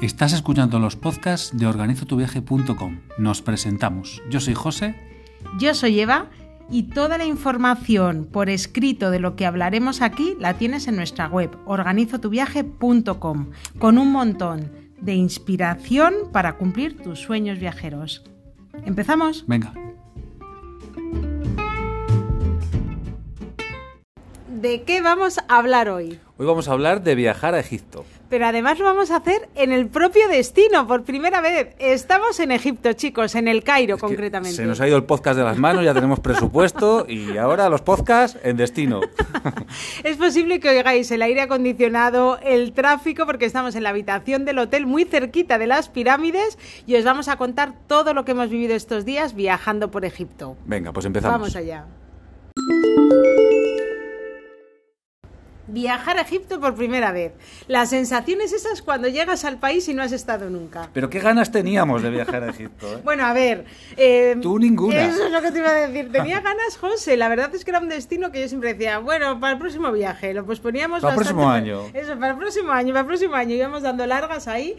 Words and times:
Estás 0.00 0.32
escuchando 0.32 0.78
los 0.78 0.94
podcasts 0.94 1.50
de 1.56 1.66
organizotuviaje.com. 1.66 3.00
Nos 3.18 3.42
presentamos. 3.42 4.22
Yo 4.30 4.38
soy 4.38 4.54
José. 4.54 4.94
Yo 5.58 5.74
soy 5.74 5.98
Eva 5.98 6.30
y 6.70 6.84
toda 6.84 7.18
la 7.18 7.24
información 7.24 8.28
por 8.30 8.48
escrito 8.48 9.10
de 9.10 9.18
lo 9.18 9.34
que 9.34 9.44
hablaremos 9.44 10.00
aquí 10.00 10.36
la 10.38 10.54
tienes 10.54 10.86
en 10.86 10.94
nuestra 10.94 11.26
web 11.26 11.50
organizotuviaje.com 11.66 13.50
con 13.80 13.98
un 13.98 14.12
montón 14.12 14.70
de 15.00 15.14
inspiración 15.14 16.14
para 16.32 16.58
cumplir 16.58 17.02
tus 17.02 17.18
sueños 17.18 17.58
viajeros. 17.58 18.22
¿Empezamos? 18.84 19.46
Venga. 19.48 19.74
¿De 24.46 24.82
qué 24.84 25.02
vamos 25.02 25.38
a 25.38 25.56
hablar 25.56 25.88
hoy? 25.88 26.20
Hoy 26.36 26.46
vamos 26.46 26.68
a 26.68 26.72
hablar 26.72 27.02
de 27.02 27.16
viajar 27.16 27.54
a 27.54 27.58
Egipto. 27.58 28.04
Pero 28.28 28.46
además 28.46 28.78
lo 28.78 28.84
vamos 28.84 29.10
a 29.10 29.16
hacer 29.16 29.48
en 29.54 29.72
el 29.72 29.88
propio 29.88 30.28
destino, 30.28 30.86
por 30.86 31.04
primera 31.04 31.40
vez. 31.40 31.74
Estamos 31.78 32.38
en 32.40 32.52
Egipto, 32.52 32.92
chicos, 32.92 33.34
en 33.34 33.48
el 33.48 33.64
Cairo 33.64 33.94
Es 33.94 34.00
concretamente. 34.00 34.56
Se 34.56 34.66
nos 34.66 34.80
ha 34.80 34.88
ido 34.88 34.96
el 34.96 35.04
podcast 35.04 35.38
de 35.38 35.44
las 35.44 35.56
manos, 35.56 35.84
ya 35.84 35.94
tenemos 35.94 36.20
presupuesto 36.20 37.06
y 37.08 37.36
ahora 37.38 37.68
los 37.68 37.80
podcasts 37.80 38.38
en 38.42 38.56
destino. 38.56 39.00
Es 40.04 40.16
posible 40.16 40.60
que 40.60 40.68
oigáis 40.68 41.10
el 41.10 41.22
aire 41.22 41.42
acondicionado, 41.42 42.38
el 42.42 42.72
tráfico, 42.72 43.26
porque 43.26 43.44
estamos 43.44 43.74
en 43.76 43.82
la 43.82 43.90
habitación 43.90 44.44
del 44.44 44.58
hotel 44.58 44.86
muy 44.86 45.04
cerquita 45.04 45.58
de 45.58 45.66
las 45.66 45.88
pirámides 45.88 46.58
y 46.86 46.96
os 46.96 47.04
vamos 47.04 47.28
a 47.28 47.36
contar 47.36 47.74
todo 47.86 48.14
lo 48.14 48.24
que 48.24 48.32
hemos 48.32 48.50
vivido 48.50 48.74
estos 48.74 49.04
días 49.04 49.34
viajando 49.34 49.90
por 49.90 50.04
Egipto. 50.04 50.56
Venga, 50.66 50.92
pues 50.92 51.06
empezamos. 51.06 51.40
Vamos 51.40 51.56
allá. 51.56 51.86
Viajar 55.68 56.16
a 56.18 56.22
Egipto 56.22 56.58
por 56.60 56.74
primera 56.74 57.12
vez. 57.12 57.32
Las 57.66 57.90
sensaciones 57.90 58.52
esas 58.52 58.82
cuando 58.82 59.06
llegas 59.08 59.44
al 59.44 59.58
país 59.58 59.86
y 59.88 59.94
no 59.94 60.02
has 60.02 60.12
estado 60.12 60.48
nunca. 60.50 60.88
Pero 60.94 61.10
qué 61.10 61.20
ganas 61.20 61.52
teníamos 61.52 62.02
de 62.02 62.10
viajar 62.10 62.42
a 62.42 62.48
Egipto. 62.50 62.86
¿eh? 62.94 63.00
Bueno, 63.04 63.24
a 63.26 63.32
ver. 63.34 63.66
eh, 63.96 64.36
Tú 64.40 64.58
ninguna. 64.58 65.04
Eso 65.04 65.26
es 65.26 65.30
lo 65.32 65.42
que 65.42 65.50
te 65.52 65.58
iba 65.58 65.68
a 65.70 65.74
decir. 65.88 66.10
Tenía 66.12 66.40
ganas, 66.40 66.76
José. 66.78 67.16
La 67.16 67.28
verdad 67.28 67.54
es 67.54 67.64
que 67.64 67.70
era 67.70 67.80
un 67.80 67.88
destino 67.88 68.32
que 68.32 68.40
yo 68.40 68.48
siempre 68.48 68.72
decía, 68.74 68.98
bueno, 68.98 69.38
para 69.38 69.52
el 69.52 69.58
próximo 69.58 69.92
viaje. 69.92 70.32
Lo 70.34 70.44
posponíamos 70.46 71.02
Para 71.02 71.14
el 71.14 71.16
próximo 71.18 71.48
año. 71.50 71.82
Eso, 71.92 72.14
para 72.18 72.32
el 72.32 72.38
próximo 72.38 72.72
año, 72.72 72.88
para 72.88 73.00
el 73.00 73.06
próximo 73.06 73.34
año. 73.34 73.54
Íbamos 73.54 73.82
dando 73.82 74.06
largas 74.06 74.48
ahí, 74.48 74.76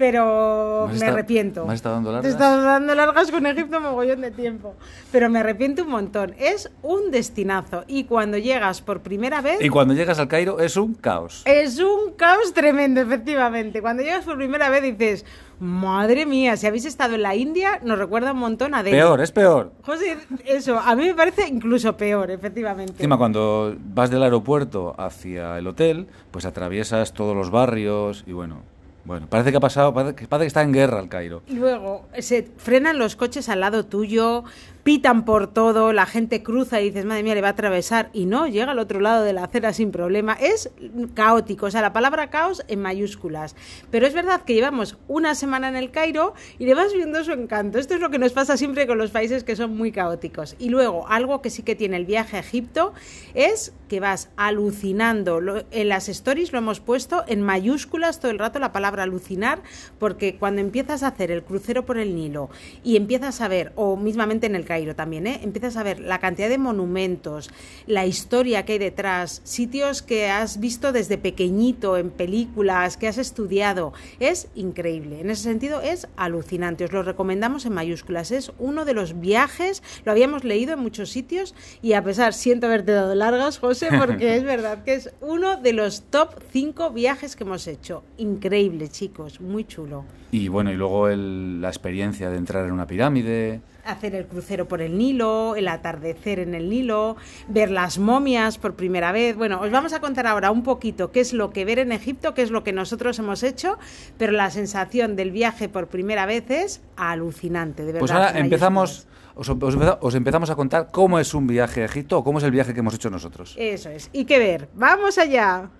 pero 0.00 0.86
¿Me 0.88 0.94
estado- 0.94 1.12
arrepiento. 1.12 1.66
me 1.66 1.72
has 1.72 1.76
estado 1.76 1.96
dando 1.96 2.08
Te 2.08 2.14
largas? 2.14 2.30
he 2.30 2.32
estado 2.32 2.62
dando 2.62 2.94
largas 2.94 3.30
con 3.30 3.44
Egipto 3.44 3.80
mogollón 3.80 4.22
de 4.22 4.30
tiempo. 4.30 4.74
Pero 5.12 5.28
me 5.28 5.40
arrepiento 5.40 5.82
un 5.82 5.90
montón. 5.90 6.34
Es 6.38 6.70
un 6.82 7.10
destinazo. 7.10 7.84
Y 7.86 8.04
cuando 8.04 8.38
llegas 8.38 8.80
por 8.80 9.02
primera 9.02 9.42
vez. 9.42 9.60
Y 9.60 9.68
cuando 9.68 9.92
llegas 9.92 10.18
al 10.18 10.26
Cairo 10.28 10.58
es 10.58 10.78
un 10.78 10.94
caos. 10.94 11.42
Es 11.44 11.78
un 11.78 12.14
caos 12.16 12.54
tremendo, 12.54 13.02
efectivamente. 13.02 13.82
Cuando 13.82 14.02
llegas 14.02 14.24
por 14.24 14.38
primera 14.38 14.70
vez 14.70 14.82
dices, 14.82 15.26
madre 15.58 16.24
mía, 16.24 16.56
si 16.56 16.66
habéis 16.66 16.86
estado 16.86 17.16
en 17.16 17.22
la 17.22 17.36
India, 17.36 17.78
nos 17.84 17.98
recuerda 17.98 18.32
un 18.32 18.38
montón 18.38 18.74
a 18.74 18.82
Delhi. 18.82 18.96
Peor, 18.96 19.20
es 19.20 19.32
peor. 19.32 19.72
José, 19.84 20.16
eso, 20.46 20.78
a 20.78 20.96
mí 20.96 21.04
me 21.04 21.14
parece 21.14 21.46
incluso 21.46 21.94
peor, 21.98 22.30
efectivamente. 22.30 22.92
Encima, 22.94 23.18
cuando 23.18 23.76
vas 23.78 24.08
del 24.10 24.22
aeropuerto 24.22 24.94
hacia 24.98 25.58
el 25.58 25.66
hotel, 25.66 26.06
pues 26.30 26.46
atraviesas 26.46 27.12
todos 27.12 27.36
los 27.36 27.50
barrios 27.50 28.24
y 28.26 28.32
bueno, 28.32 28.62
bueno, 29.04 29.26
parece 29.28 29.50
que 29.50 29.56
ha 29.56 29.60
pasado, 29.60 29.94
parece 29.94 30.14
que, 30.14 30.46
está 30.46 30.62
en 30.62 30.72
guerra 30.72 31.00
el 31.00 31.08
Cairo. 31.08 31.42
Luego 31.48 32.06
se 32.18 32.48
frenan 32.56 32.98
los 32.98 33.16
coches 33.16 33.48
al 33.48 33.60
lado 33.60 33.86
tuyo, 33.86 34.44
pitan 34.82 35.24
por 35.24 35.52
todo, 35.52 35.92
la 35.92 36.06
gente 36.06 36.42
cruza 36.42 36.80
y 36.80 36.86
dices, 36.86 37.04
madre 37.04 37.22
mía, 37.22 37.34
le 37.34 37.40
va 37.40 37.48
a 37.48 37.52
atravesar. 37.52 38.10
Y 38.12 38.26
no, 38.26 38.46
llega 38.46 38.72
al 38.72 38.78
otro 38.78 39.00
lado 39.00 39.24
de 39.24 39.32
la 39.32 39.44
acera 39.44 39.72
sin 39.72 39.90
problema. 39.90 40.34
Es 40.34 40.70
caótico, 41.14 41.66
o 41.66 41.70
sea, 41.70 41.82
la 41.82 41.92
palabra 41.92 42.30
caos 42.30 42.62
en 42.68 42.80
mayúsculas. 42.80 43.56
Pero 43.90 44.06
es 44.06 44.14
verdad 44.14 44.42
que 44.42 44.54
llevamos 44.54 44.98
una 45.08 45.34
semana 45.34 45.68
en 45.68 45.76
el 45.76 45.90
Cairo 45.90 46.34
y 46.58 46.66
le 46.66 46.74
vas 46.74 46.92
viendo 46.92 47.22
su 47.24 47.32
encanto. 47.32 47.78
Esto 47.78 47.94
es 47.94 48.00
lo 48.00 48.10
que 48.10 48.18
nos 48.18 48.32
pasa 48.32 48.56
siempre 48.56 48.86
con 48.86 48.98
los 48.98 49.10
países 49.10 49.44
que 49.44 49.56
son 49.56 49.76
muy 49.76 49.92
caóticos. 49.92 50.56
Y 50.58 50.68
luego, 50.68 51.06
algo 51.08 51.42
que 51.42 51.50
sí 51.50 51.62
que 51.62 51.74
tiene 51.74 51.96
el 51.96 52.06
viaje 52.06 52.36
a 52.36 52.40
Egipto 52.40 52.92
es 53.34 53.72
que 53.88 54.00
vas 54.00 54.30
alucinando. 54.36 55.40
En 55.70 55.88
las 55.88 56.08
stories 56.08 56.52
lo 56.52 56.58
hemos 56.58 56.80
puesto 56.80 57.24
en 57.26 57.42
mayúsculas 57.42 58.20
todo 58.20 58.30
el 58.30 58.38
rato 58.38 58.58
la 58.58 58.72
palabra 58.72 59.02
alucinar, 59.02 59.62
porque 59.98 60.36
cuando 60.36 60.60
empiezas 60.60 61.02
a 61.02 61.08
hacer 61.08 61.30
el 61.30 61.42
crucero 61.42 61.84
por 61.84 61.98
el 61.98 62.14
Nilo 62.14 62.50
y 62.84 62.96
empiezas 62.96 63.40
a 63.40 63.48
ver, 63.48 63.72
o 63.74 63.96
mismamente 63.96 64.46
en 64.46 64.54
el 64.54 64.64
Cairo 64.70 64.94
también, 64.94 65.26
¿eh? 65.26 65.40
empiezas 65.42 65.76
a 65.76 65.82
ver 65.82 65.98
la 65.98 66.20
cantidad 66.20 66.48
de 66.48 66.56
monumentos, 66.56 67.50
la 67.88 68.06
historia 68.06 68.64
que 68.64 68.74
hay 68.74 68.78
detrás, 68.78 69.40
sitios 69.42 70.00
que 70.00 70.28
has 70.30 70.60
visto 70.60 70.92
desde 70.92 71.18
pequeñito 71.18 71.96
en 71.96 72.10
películas, 72.10 72.96
que 72.96 73.08
has 73.08 73.18
estudiado, 73.18 73.92
es 74.20 74.46
increíble. 74.54 75.20
En 75.22 75.28
ese 75.28 75.42
sentido 75.42 75.80
es 75.82 76.06
alucinante. 76.16 76.84
Os 76.84 76.92
lo 76.92 77.02
recomendamos 77.02 77.66
en 77.66 77.72
mayúsculas. 77.72 78.30
Es 78.30 78.52
uno 78.60 78.84
de 78.84 78.94
los 78.94 79.18
viajes, 79.18 79.82
lo 80.04 80.12
habíamos 80.12 80.44
leído 80.44 80.74
en 80.74 80.78
muchos 80.78 81.10
sitios 81.10 81.56
y 81.82 81.94
a 81.94 82.04
pesar, 82.04 82.32
siento 82.32 82.66
haberte 82.68 82.92
dado 82.92 83.16
largas, 83.16 83.58
José, 83.58 83.88
porque 83.98 84.36
es 84.36 84.44
verdad 84.44 84.84
que 84.84 84.94
es 84.94 85.10
uno 85.20 85.60
de 85.60 85.72
los 85.72 86.02
top 86.02 86.34
5 86.52 86.90
viajes 86.92 87.34
que 87.34 87.42
hemos 87.42 87.66
hecho. 87.66 88.04
Increíble, 88.18 88.86
chicos, 88.88 89.40
muy 89.40 89.64
chulo. 89.64 90.04
Y 90.30 90.46
bueno, 90.46 90.70
y 90.70 90.76
luego 90.76 91.08
el- 91.08 91.60
la 91.60 91.68
experiencia 91.70 92.30
de 92.30 92.36
entrar 92.36 92.64
en 92.66 92.70
una 92.72 92.86
pirámide. 92.86 93.62
hacer 93.82 94.14
el 94.14 94.26
crucero 94.26 94.59
por 94.68 94.82
el 94.82 94.98
Nilo, 94.98 95.56
el 95.56 95.68
atardecer 95.68 96.38
en 96.38 96.54
el 96.54 96.68
Nilo, 96.70 97.16
ver 97.48 97.70
las 97.70 97.98
momias 97.98 98.58
por 98.58 98.74
primera 98.74 99.12
vez. 99.12 99.36
Bueno, 99.36 99.60
os 99.60 99.70
vamos 99.70 99.92
a 99.92 100.00
contar 100.00 100.26
ahora 100.26 100.50
un 100.50 100.62
poquito 100.62 101.10
qué 101.12 101.20
es 101.20 101.32
lo 101.32 101.50
que 101.50 101.64
ver 101.64 101.78
en 101.78 101.92
Egipto, 101.92 102.34
qué 102.34 102.42
es 102.42 102.50
lo 102.50 102.64
que 102.64 102.72
nosotros 102.72 103.18
hemos 103.18 103.42
hecho, 103.42 103.78
pero 104.18 104.32
la 104.32 104.50
sensación 104.50 105.16
del 105.16 105.30
viaje 105.30 105.68
por 105.68 105.88
primera 105.88 106.26
vez 106.26 106.50
es 106.50 106.80
alucinante, 106.96 107.84
de 107.84 107.92
verdad. 107.92 108.00
Pues 108.00 108.10
ahora 108.12 108.38
empezamos, 108.38 109.06
os 109.34 110.14
empezamos 110.14 110.50
a 110.50 110.56
contar 110.56 110.88
cómo 110.90 111.18
es 111.18 111.34
un 111.34 111.46
viaje 111.46 111.82
a 111.82 111.86
Egipto 111.86 112.18
o 112.18 112.24
cómo 112.24 112.38
es 112.38 112.44
el 112.44 112.50
viaje 112.50 112.74
que 112.74 112.80
hemos 112.80 112.94
hecho 112.94 113.10
nosotros. 113.10 113.54
Eso 113.58 113.90
es. 113.90 114.10
¿Y 114.12 114.24
qué 114.24 114.38
ver? 114.38 114.68
¡Vamos 114.74 115.18
allá! 115.18 115.70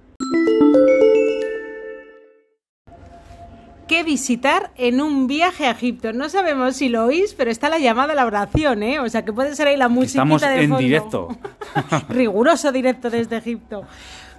¿Qué 3.90 4.04
visitar 4.04 4.70
en 4.76 5.00
un 5.00 5.26
viaje 5.26 5.66
a 5.66 5.72
Egipto? 5.72 6.12
No 6.12 6.28
sabemos 6.28 6.76
si 6.76 6.88
lo 6.88 7.06
oís, 7.06 7.34
pero 7.34 7.50
está 7.50 7.68
la 7.68 7.80
llamada 7.80 8.12
a 8.12 8.14
la 8.14 8.24
oración, 8.24 8.84
¿eh? 8.84 9.00
O 9.00 9.08
sea, 9.08 9.24
que 9.24 9.32
puede 9.32 9.56
ser 9.56 9.66
ahí 9.66 9.76
la 9.76 9.88
musiquita 9.88 10.22
Estamos 10.22 10.40
de 10.42 10.62
en 10.62 10.68
fondo. 10.68 10.78
directo. 10.78 11.28
Riguroso 12.08 12.70
directo 12.70 13.10
desde 13.10 13.38
Egipto. 13.38 13.82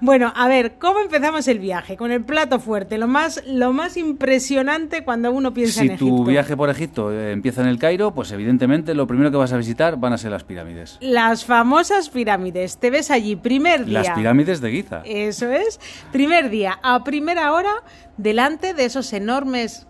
Bueno, 0.01 0.33
a 0.35 0.47
ver, 0.47 0.73
¿cómo 0.79 0.99
empezamos 0.99 1.47
el 1.47 1.59
viaje? 1.59 1.95
Con 1.95 2.11
el 2.11 2.23
plato 2.23 2.59
fuerte, 2.59 2.97
lo 2.97 3.07
más, 3.07 3.43
lo 3.45 3.71
más 3.71 3.97
impresionante 3.97 5.03
cuando 5.03 5.31
uno 5.31 5.53
piensa 5.53 5.81
Si 5.81 5.85
en 5.85 5.91
Egipto. 5.93 6.05
tu 6.05 6.25
viaje 6.25 6.57
por 6.57 6.71
Egipto 6.71 7.11
eh, 7.11 7.31
empieza 7.31 7.61
en 7.61 7.67
el 7.67 7.77
Cairo, 7.77 8.11
pues 8.11 8.31
evidentemente 8.31 8.95
lo 8.95 9.05
primero 9.05 9.29
que 9.29 9.37
vas 9.37 9.53
a 9.53 9.57
visitar 9.57 9.97
van 9.97 10.13
a 10.13 10.17
ser 10.17 10.31
las 10.31 10.43
pirámides. 10.43 10.97
Las 11.01 11.45
famosas 11.45 12.09
pirámides. 12.09 12.77
Te 12.77 12.89
ves 12.89 13.11
allí, 13.11 13.35
primer 13.35 13.85
día. 13.85 14.01
Las 14.01 14.17
pirámides 14.17 14.59
de 14.59 14.71
Giza. 14.71 15.01
Eso 15.05 15.51
es. 15.51 15.79
Primer 16.11 16.49
día, 16.49 16.79
a 16.81 17.03
primera 17.03 17.53
hora, 17.53 17.71
delante 18.17 18.73
de 18.73 18.85
esos 18.85 19.13
enormes. 19.13 19.87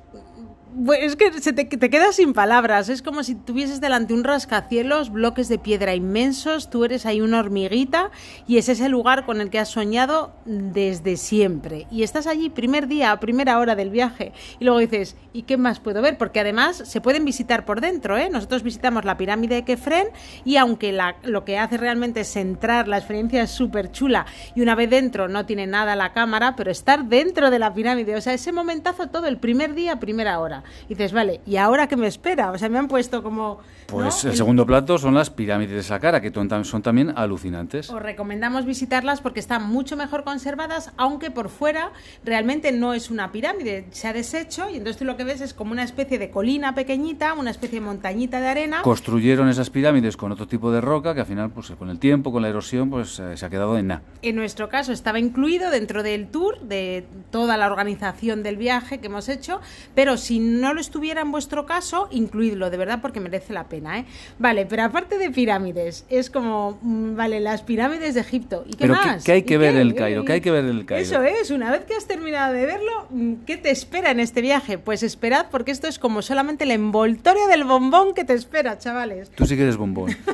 Es 0.88 1.18
que 1.18 1.34
se 1.42 1.52
te, 1.52 1.66
te 1.66 1.90
quedas 1.90 2.16
sin 2.16 2.32
palabras. 2.34 2.88
Es 2.88 3.02
como 3.02 3.24
si 3.24 3.36
tuvieses 3.36 3.82
delante 3.82 4.14
un 4.14 4.24
rascacielos, 4.24 5.12
bloques 5.12 5.50
de 5.50 5.60
piedra 5.60 5.96
inmensos, 5.96 6.70
tú 6.70 6.86
eres 6.86 7.06
ahí 7.06 7.20
una 7.20 7.40
hormiguita 7.40 8.10
y 8.48 8.58
es 8.58 8.70
ese 8.70 8.88
lugar 8.88 9.26
con 9.26 9.42
el 9.42 9.50
que 9.50 9.60
has 9.60 9.68
soñado 9.68 10.34
desde 10.46 11.18
siempre. 11.18 11.88
Y 11.92 12.04
estás 12.04 12.26
allí 12.26 12.50
primer 12.50 12.88
día, 12.88 13.20
primera 13.20 13.60
hora 13.60 13.76
del 13.76 13.90
viaje. 13.90 14.32
Y 14.60 14.66
luego 14.66 14.80
dices, 14.80 15.18
¿y 15.34 15.44
qué 15.44 15.58
más 15.58 15.82
puedo 15.82 16.02
ver? 16.02 16.18
Porque 16.18 16.40
además 16.40 16.78
se 16.86 17.02
pueden 17.02 17.26
visitar 17.26 17.66
por 17.66 17.82
dentro. 17.82 18.18
¿eh? 18.18 18.30
Nosotros 18.32 18.64
visitamos 18.64 19.04
la 19.04 19.18
pirámide 19.18 19.56
de 19.56 19.66
Kefren 19.66 20.08
y 20.46 20.56
aunque 20.56 20.94
la- 20.94 21.18
lo 21.24 21.44
que 21.44 21.58
hace 21.60 21.78
realmente 21.78 22.22
es 22.22 22.36
entrar, 22.38 22.88
la 22.88 22.98
experiencia 22.98 23.44
es 23.44 23.52
súper 23.52 23.92
chula 23.92 24.26
y 24.56 24.62
una 24.62 24.76
vez 24.76 24.90
dentro 24.90 25.28
no 25.28 25.46
tiene 25.46 25.68
nada 25.68 25.98
la 25.98 26.14
cámara, 26.14 26.56
pero 26.56 26.72
estar 26.72 27.06
dentro 27.06 27.52
de 27.52 27.60
la 27.60 27.74
pirámide, 27.74 28.16
o 28.16 28.22
sea, 28.22 28.34
ese 28.34 28.54
momentazo 28.54 29.08
todo 29.08 29.28
el 29.28 29.38
primer 29.38 29.74
día, 29.76 30.00
primera 30.00 30.40
hora. 30.40 30.61
Y 30.88 30.96
dices, 30.96 31.14
vale, 31.14 31.42
¿y 31.46 31.58
ahora 31.58 31.88
qué 31.88 31.98
me 31.98 32.08
espera? 32.08 32.52
O 32.52 32.58
sea, 32.58 32.70
me 32.70 32.78
han 32.78 32.88
puesto 32.88 33.24
como... 33.24 33.60
Pues 33.88 34.24
¿no? 34.24 34.30
el 34.32 34.38
segundo 34.38 34.66
plato 34.66 34.98
son 34.98 35.14
las 35.14 35.30
pirámides 35.30 35.76
de 35.76 35.84
Saqqara, 35.84 36.22
que 36.22 36.32
son 36.64 36.82
también 36.82 37.14
alucinantes. 37.16 37.90
Os 37.90 38.02
recomendamos 38.02 38.66
visitarlas 38.66 39.20
porque 39.20 39.42
están 39.42 39.68
mucho 39.68 39.98
mejor 39.98 40.24
conservadas, 40.24 40.92
aunque 40.98 41.30
por 41.30 41.50
fuera 41.50 41.92
realmente 42.24 42.72
no 42.72 42.94
es 42.94 43.10
una 43.12 43.32
pirámide, 43.32 43.88
se 43.92 44.08
ha 44.08 44.14
deshecho 44.14 44.70
y 44.70 44.78
entonces 44.78 44.98
tú 44.98 45.06
lo 45.06 45.18
que 45.18 45.24
ves 45.24 45.42
es 45.42 45.54
como 45.54 45.72
una 45.72 45.84
especie 45.84 46.20
de 46.20 46.30
colina 46.30 46.74
pequeñita, 46.74 47.34
una 47.34 47.52
especie 47.52 47.80
de 47.80 47.86
montañita 47.86 48.40
de 48.40 48.48
arena. 48.48 48.82
Construyeron 48.82 49.50
esas 49.50 49.70
pirámides 49.70 50.18
con 50.18 50.32
otro 50.32 50.48
tipo 50.48 50.72
de 50.72 50.82
roca 50.82 51.14
que 51.14 51.22
al 51.22 51.26
final, 51.26 51.50
pues 51.52 51.72
con 51.72 51.90
el 51.90 52.00
tiempo, 52.00 52.32
con 52.32 52.42
la 52.42 52.50
erosión, 52.50 52.90
pues 52.90 53.20
eh, 53.20 53.36
se 53.36 53.46
ha 53.46 53.50
quedado 53.50 53.78
en 53.78 53.88
nada. 53.88 54.02
En 54.22 54.36
nuestro 54.36 54.70
caso 54.70 54.92
estaba 54.92 55.20
incluido 55.20 55.70
dentro 55.70 56.04
del 56.04 56.28
tour 56.28 56.60
de 56.62 57.06
toda 57.32 57.58
la 57.58 57.68
organización 57.68 58.44
del 58.44 58.58
viaje 58.58 59.00
que 59.00 59.08
hemos 59.08 59.30
hecho, 59.30 59.62
pero 59.96 60.18
si 60.18 60.40
no 60.60 60.74
lo 60.74 60.82
estuviera 60.82 61.22
en 61.22 61.32
vuestro 61.32 61.66
caso, 61.66 62.08
incluidlo, 62.12 62.70
de 62.70 62.78
verdad, 62.78 63.00
porque 63.02 63.20
merece 63.20 63.54
la 63.54 63.66
pena. 63.66 64.00
¿eh? 64.00 64.06
Vale, 64.40 64.66
pero 64.66 64.84
aparte 64.84 65.18
de 65.18 65.32
pirámides, 65.32 66.06
es 66.10 66.30
como, 66.30 66.80
mm, 66.82 67.16
vale, 67.16 67.40
las 67.40 67.62
pirámides 67.62 68.16
de 68.16 68.22
Egipto. 68.22 68.64
¿Y 68.68 68.72
qué 68.72 68.88
Pero 68.88 68.94
más? 68.94 69.24
¿qué, 69.24 69.32
hay 69.34 69.44
que 69.44 69.56
¿Y 69.56 69.58
ver 69.58 69.74
qué? 69.74 69.82
en 69.82 69.88
el 69.88 69.96
Cairo? 69.96 70.26
¿Qué 70.26 70.34
hay 70.34 70.42
que 70.42 70.52
ver 70.52 70.66
en 70.66 70.78
el 70.78 70.86
Cairo? 70.86 71.04
Eso 71.04 71.22
es, 71.24 71.52
una 71.52 71.72
vez 71.72 71.86
que 71.86 71.96
has 71.96 72.06
terminado 72.06 72.54
de 72.54 72.66
verlo, 72.66 73.08
mm, 73.10 73.34
¿qué 73.46 73.58
te 73.58 73.72
espera 73.72 74.12
en 74.12 74.20
este 74.20 74.42
viaje? 74.42 74.78
Pues 74.78 75.04
esperad, 75.04 75.48
porque 75.52 75.72
esto 75.72 75.88
es 75.88 76.00
como 76.00 76.22
solamente 76.22 76.66
el 76.66 76.72
envoltorio 76.72 77.48
del 77.48 77.64
bombón 77.64 78.14
que 78.14 78.24
te 78.24 78.34
espera, 78.34 78.78
chavales. 78.78 79.30
Tú 79.32 79.46
sí 79.46 79.56
que 79.56 79.64
eres 79.64 79.78
bombón. 79.78 80.16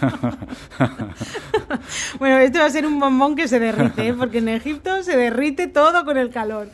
Bueno, 2.18 2.38
esto 2.38 2.58
va 2.58 2.66
a 2.66 2.70
ser 2.70 2.86
un 2.86 2.98
bombón 2.98 3.36
que 3.36 3.48
se 3.48 3.58
derrite, 3.58 4.08
¿eh? 4.08 4.14
porque 4.14 4.38
en 4.38 4.48
Egipto 4.48 5.02
se 5.02 5.16
derrite 5.16 5.66
todo 5.66 6.04
con 6.04 6.16
el 6.16 6.30
calor. 6.30 6.68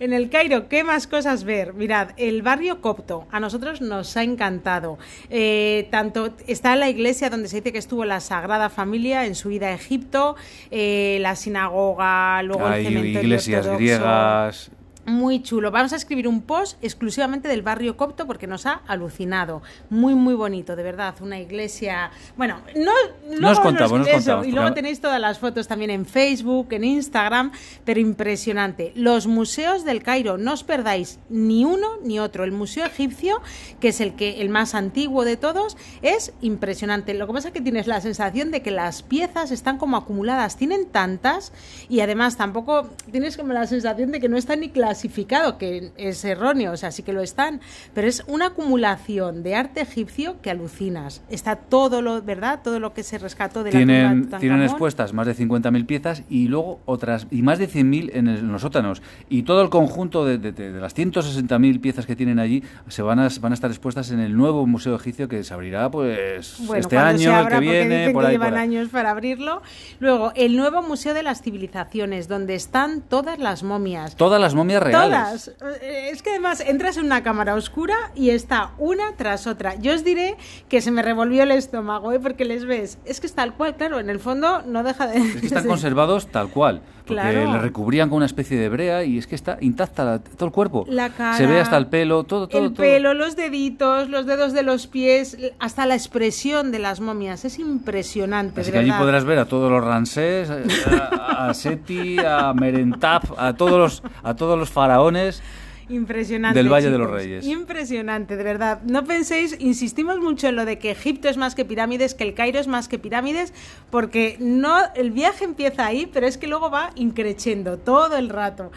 En 0.00 0.14
el 0.14 0.30
Cairo, 0.30 0.66
¿qué 0.66 0.82
más 0.82 1.06
cosas 1.06 1.44
ver? 1.44 1.74
Mirad, 1.74 2.12
el 2.16 2.40
barrio 2.40 2.80
copto 2.80 3.26
a 3.30 3.38
nosotros 3.38 3.82
nos 3.82 4.16
ha 4.16 4.22
encantado. 4.22 4.98
Eh, 5.28 5.88
tanto 5.90 6.30
está 6.46 6.74
la 6.74 6.88
iglesia 6.88 7.28
donde 7.28 7.48
se 7.48 7.56
dice 7.56 7.70
que 7.70 7.78
estuvo 7.78 8.06
la 8.06 8.20
Sagrada 8.20 8.70
Familia 8.70 9.26
en 9.26 9.34
su 9.34 9.50
ida 9.50 9.66
a 9.66 9.74
Egipto, 9.74 10.36
eh, 10.70 11.18
la 11.20 11.36
sinagoga, 11.36 12.42
luego 12.42 12.66
el 12.66 12.72
Hay 12.72 12.84
cementerio 12.84 13.20
iglesias 13.20 13.66
ortodoxo. 13.66 13.78
griegas. 13.78 14.70
Muy 15.06 15.42
chulo. 15.42 15.70
Vamos 15.70 15.92
a 15.92 15.96
escribir 15.96 16.28
un 16.28 16.42
post 16.42 16.76
exclusivamente 16.82 17.48
del 17.48 17.62
barrio 17.62 17.96
copto 17.96 18.26
porque 18.26 18.46
nos 18.46 18.66
ha 18.66 18.82
alucinado. 18.86 19.62
Muy, 19.88 20.14
muy 20.14 20.34
bonito, 20.34 20.76
de 20.76 20.82
verdad. 20.82 21.14
Una 21.20 21.38
iglesia. 21.40 22.10
Bueno, 22.36 22.58
no. 22.76 22.92
luego 23.28 23.50
os 23.50 23.60
contamos, 23.60 23.92
no 23.92 24.02
os 24.02 24.08
eso, 24.08 24.16
contamos, 24.16 24.46
Y 24.46 24.52
luego 24.52 24.72
tenéis 24.72 25.00
todas 25.00 25.20
las 25.20 25.38
fotos 25.38 25.66
también 25.66 25.90
en 25.90 26.06
Facebook, 26.06 26.68
en 26.72 26.84
Instagram, 26.84 27.52
pero 27.84 27.98
impresionante. 27.98 28.92
Los 28.94 29.26
museos 29.26 29.84
del 29.84 30.02
Cairo, 30.02 30.38
no 30.38 30.52
os 30.52 30.64
perdáis 30.64 31.18
ni 31.28 31.64
uno 31.64 31.96
ni 32.02 32.20
otro. 32.20 32.44
El 32.44 32.52
museo 32.52 32.86
egipcio, 32.86 33.40
que 33.80 33.88
es 33.88 34.00
el 34.00 34.14
que 34.14 34.40
el 34.42 34.48
más 34.48 34.74
antiguo 34.74 35.24
de 35.24 35.36
todos, 35.36 35.76
es 36.02 36.32
impresionante. 36.40 37.14
Lo 37.14 37.26
que 37.26 37.32
pasa 37.32 37.48
es 37.48 37.54
que 37.54 37.60
tienes 37.60 37.86
la 37.86 38.00
sensación 38.00 38.50
de 38.50 38.62
que 38.62 38.70
las 38.70 39.02
piezas 39.02 39.50
están 39.50 39.78
como 39.78 39.96
acumuladas, 39.96 40.56
tienen 40.56 40.86
tantas 40.86 41.52
y 41.88 42.00
además 42.00 42.36
tampoco 42.36 42.90
tienes 43.10 43.36
como 43.36 43.52
la 43.52 43.66
sensación 43.66 44.12
de 44.12 44.20
que 44.20 44.28
no 44.28 44.36
está 44.36 44.56
ni 44.56 44.68
clasificado, 45.04 45.56
que 45.56 45.92
es 45.96 46.24
erróneo, 46.26 46.72
o 46.72 46.76
sea, 46.76 46.90
sí 46.90 47.02
que 47.02 47.12
lo 47.14 47.22
están, 47.22 47.60
pero 47.94 48.06
es 48.06 48.22
una 48.26 48.46
acumulación 48.48 49.42
de 49.42 49.54
arte 49.54 49.80
egipcio 49.80 50.40
que 50.42 50.50
alucinas. 50.50 51.22
Está 51.30 51.56
todo 51.56 52.02
lo, 52.02 52.20
¿verdad? 52.22 52.60
Todo 52.62 52.80
lo 52.80 52.92
que 52.92 53.02
se 53.02 53.16
rescató 53.18 53.64
de 53.64 53.72
la 53.72 53.80
tumba 53.80 54.28
de 54.36 54.38
Tienen, 54.40 54.62
expuestas 54.62 55.12
más 55.14 55.26
de 55.26 55.34
50.000 55.34 55.86
piezas 55.86 56.22
y 56.28 56.48
luego 56.48 56.80
otras, 56.84 57.26
y 57.30 57.40
más 57.42 57.58
de 57.58 57.68
100.000 57.68 58.10
en, 58.12 58.28
el- 58.28 58.38
en 58.38 58.52
los 58.52 58.60
sótanos. 58.62 59.00
Y 59.30 59.42
todo 59.44 59.62
el 59.62 59.70
conjunto 59.70 60.24
de, 60.26 60.36
de- 60.38 60.52
de- 60.52 60.80
las 60.80 60.94
160.000 60.94 61.80
piezas 61.80 62.04
que 62.06 62.14
tienen 62.16 62.38
allí 62.38 62.62
se 62.88 63.00
van 63.02 63.18
a, 63.20 63.28
van 63.40 63.52
a 63.52 63.54
estar 63.54 63.70
expuestas 63.70 64.10
en 64.10 64.20
el 64.20 64.36
nuevo 64.36 64.66
Museo 64.66 64.94
Egipcio 64.96 65.28
que 65.28 65.42
se 65.44 65.54
abrirá 65.54 65.90
pues 65.90 66.56
Bueno, 66.66 66.80
este 66.80 66.98
año, 66.98 67.30
el 67.30 67.34
abra, 67.36 67.48
que 67.60 67.66
porque 67.66 67.70
viene, 67.80 67.98
dicen 68.00 68.12
por 68.12 68.22
que 68.22 68.28
ahí. 68.28 68.32
llevan 68.34 68.48
por 68.50 68.58
ahí. 68.58 68.64
años 68.64 68.88
para 68.90 69.10
abrirlo. 69.10 69.62
Luego, 69.98 70.32
el 70.36 70.56
nuevo 70.56 70.82
Museo 70.82 71.14
de 71.14 71.22
las 71.22 71.40
Civilizaciones, 71.42 72.28
donde 72.28 72.54
están 72.54 73.00
todas 73.02 73.38
las 73.38 73.62
momias. 73.62 74.16
Todas 74.16 74.40
las 74.40 74.54
momias 74.54 74.79
reales. 74.80 75.52
Todas. 75.58 75.80
Eh, 75.82 76.10
Es 76.12 76.22
que 76.22 76.30
además 76.30 76.60
entras 76.60 76.96
en 76.96 77.06
una 77.06 77.22
cámara 77.22 77.54
oscura 77.54 77.96
y 78.14 78.30
está 78.30 78.72
una 78.78 79.14
tras 79.16 79.46
otra. 79.46 79.74
Yo 79.76 79.94
os 79.94 80.04
diré 80.04 80.36
que 80.68 80.80
se 80.80 80.90
me 80.90 81.02
revolvió 81.02 81.42
el 81.42 81.50
estómago, 81.52 82.12
¿eh? 82.12 82.20
porque 82.20 82.44
les 82.44 82.64
ves. 82.64 82.98
Es 83.04 83.20
que 83.20 83.26
es 83.26 83.34
tal 83.34 83.54
cual, 83.54 83.76
claro, 83.76 84.00
en 84.00 84.10
el 84.10 84.18
fondo 84.18 84.62
no 84.62 84.82
deja 84.82 85.06
de... 85.06 85.18
Es 85.18 85.36
que 85.36 85.46
están 85.46 85.66
conservados 85.68 86.26
tal 86.28 86.48
cual. 86.50 86.82
Porque 87.06 87.14
Claro. 87.22 87.52
le 87.52 87.58
recubrían 87.58 88.08
con 88.08 88.16
una 88.18 88.26
especie 88.26 88.58
de 88.58 88.68
brea 88.68 89.04
y 89.04 89.18
es 89.18 89.26
que 89.26 89.34
está 89.34 89.58
intacta 89.60 90.04
la- 90.04 90.18
todo 90.20 90.46
el 90.46 90.52
cuerpo. 90.52 90.84
La 90.88 91.10
cara, 91.10 91.36
Se 91.36 91.46
ve 91.46 91.60
hasta 91.60 91.76
el 91.76 91.86
pelo, 91.86 92.24
todo, 92.24 92.46
todo. 92.48 92.62
el 92.66 92.72
todo. 92.72 92.82
pelo, 92.84 93.14
los 93.14 93.36
deditos, 93.36 94.08
los 94.08 94.26
dedos 94.26 94.52
de 94.52 94.62
los 94.62 94.86
pies, 94.86 95.36
hasta 95.58 95.86
la 95.86 95.94
expresión 95.94 96.70
de 96.72 96.78
las 96.78 97.00
momias. 97.00 97.44
Es 97.44 97.58
impresionante, 97.58 98.60
Así 98.60 98.70
de 98.70 98.72
que 98.72 98.78
allí 98.78 98.90
verdad. 98.90 99.02
podrás 99.04 99.24
ver 99.24 99.38
a 99.38 99.44
todos 99.46 99.70
los 99.70 99.82
Ramsés, 99.84 100.50
a, 100.50 101.48
a 101.48 101.54
Seti, 101.54 102.18
a 102.18 102.52
Merentap, 102.54 103.24
a 103.38 103.54
todos 103.54 103.78
los, 103.78 104.02
a 104.22 104.34
todos 104.34 104.58
los 104.58 104.70
faraones. 104.70 105.42
Impresionante. 105.90 106.58
Del 106.58 106.72
Valle 106.72 106.90
de 106.90 106.98
los. 106.98 107.10
Reyes. 107.10 107.44
Impresionante, 107.44 108.36
de 108.36 108.44
verdad. 108.44 108.80
No 108.84 109.04
penséis, 109.04 109.56
insistimos 109.58 110.18
mucho 110.20 110.46
en 110.48 110.54
lo 110.56 110.64
de 110.64 110.78
que 110.78 110.92
Egipto 110.92 111.28
es 111.28 111.36
más 111.36 111.54
que 111.54 111.64
pirámides, 111.64 112.14
que 112.14 112.24
el 112.24 112.34
Cairo 112.34 112.60
es 112.60 112.68
más 112.68 112.86
que 112.86 112.98
pirámides, 112.98 113.52
porque 113.90 114.36
no 114.38 114.76
el 114.94 115.10
viaje 115.10 115.44
empieza 115.44 115.86
ahí, 115.86 116.06
pero 116.06 116.26
es 116.26 116.38
que 116.38 116.46
luego 116.46 116.70
va 116.70 116.90
increciendo 116.94 117.78
todo 117.78 118.16
el 118.16 118.28
rato. 118.28 118.70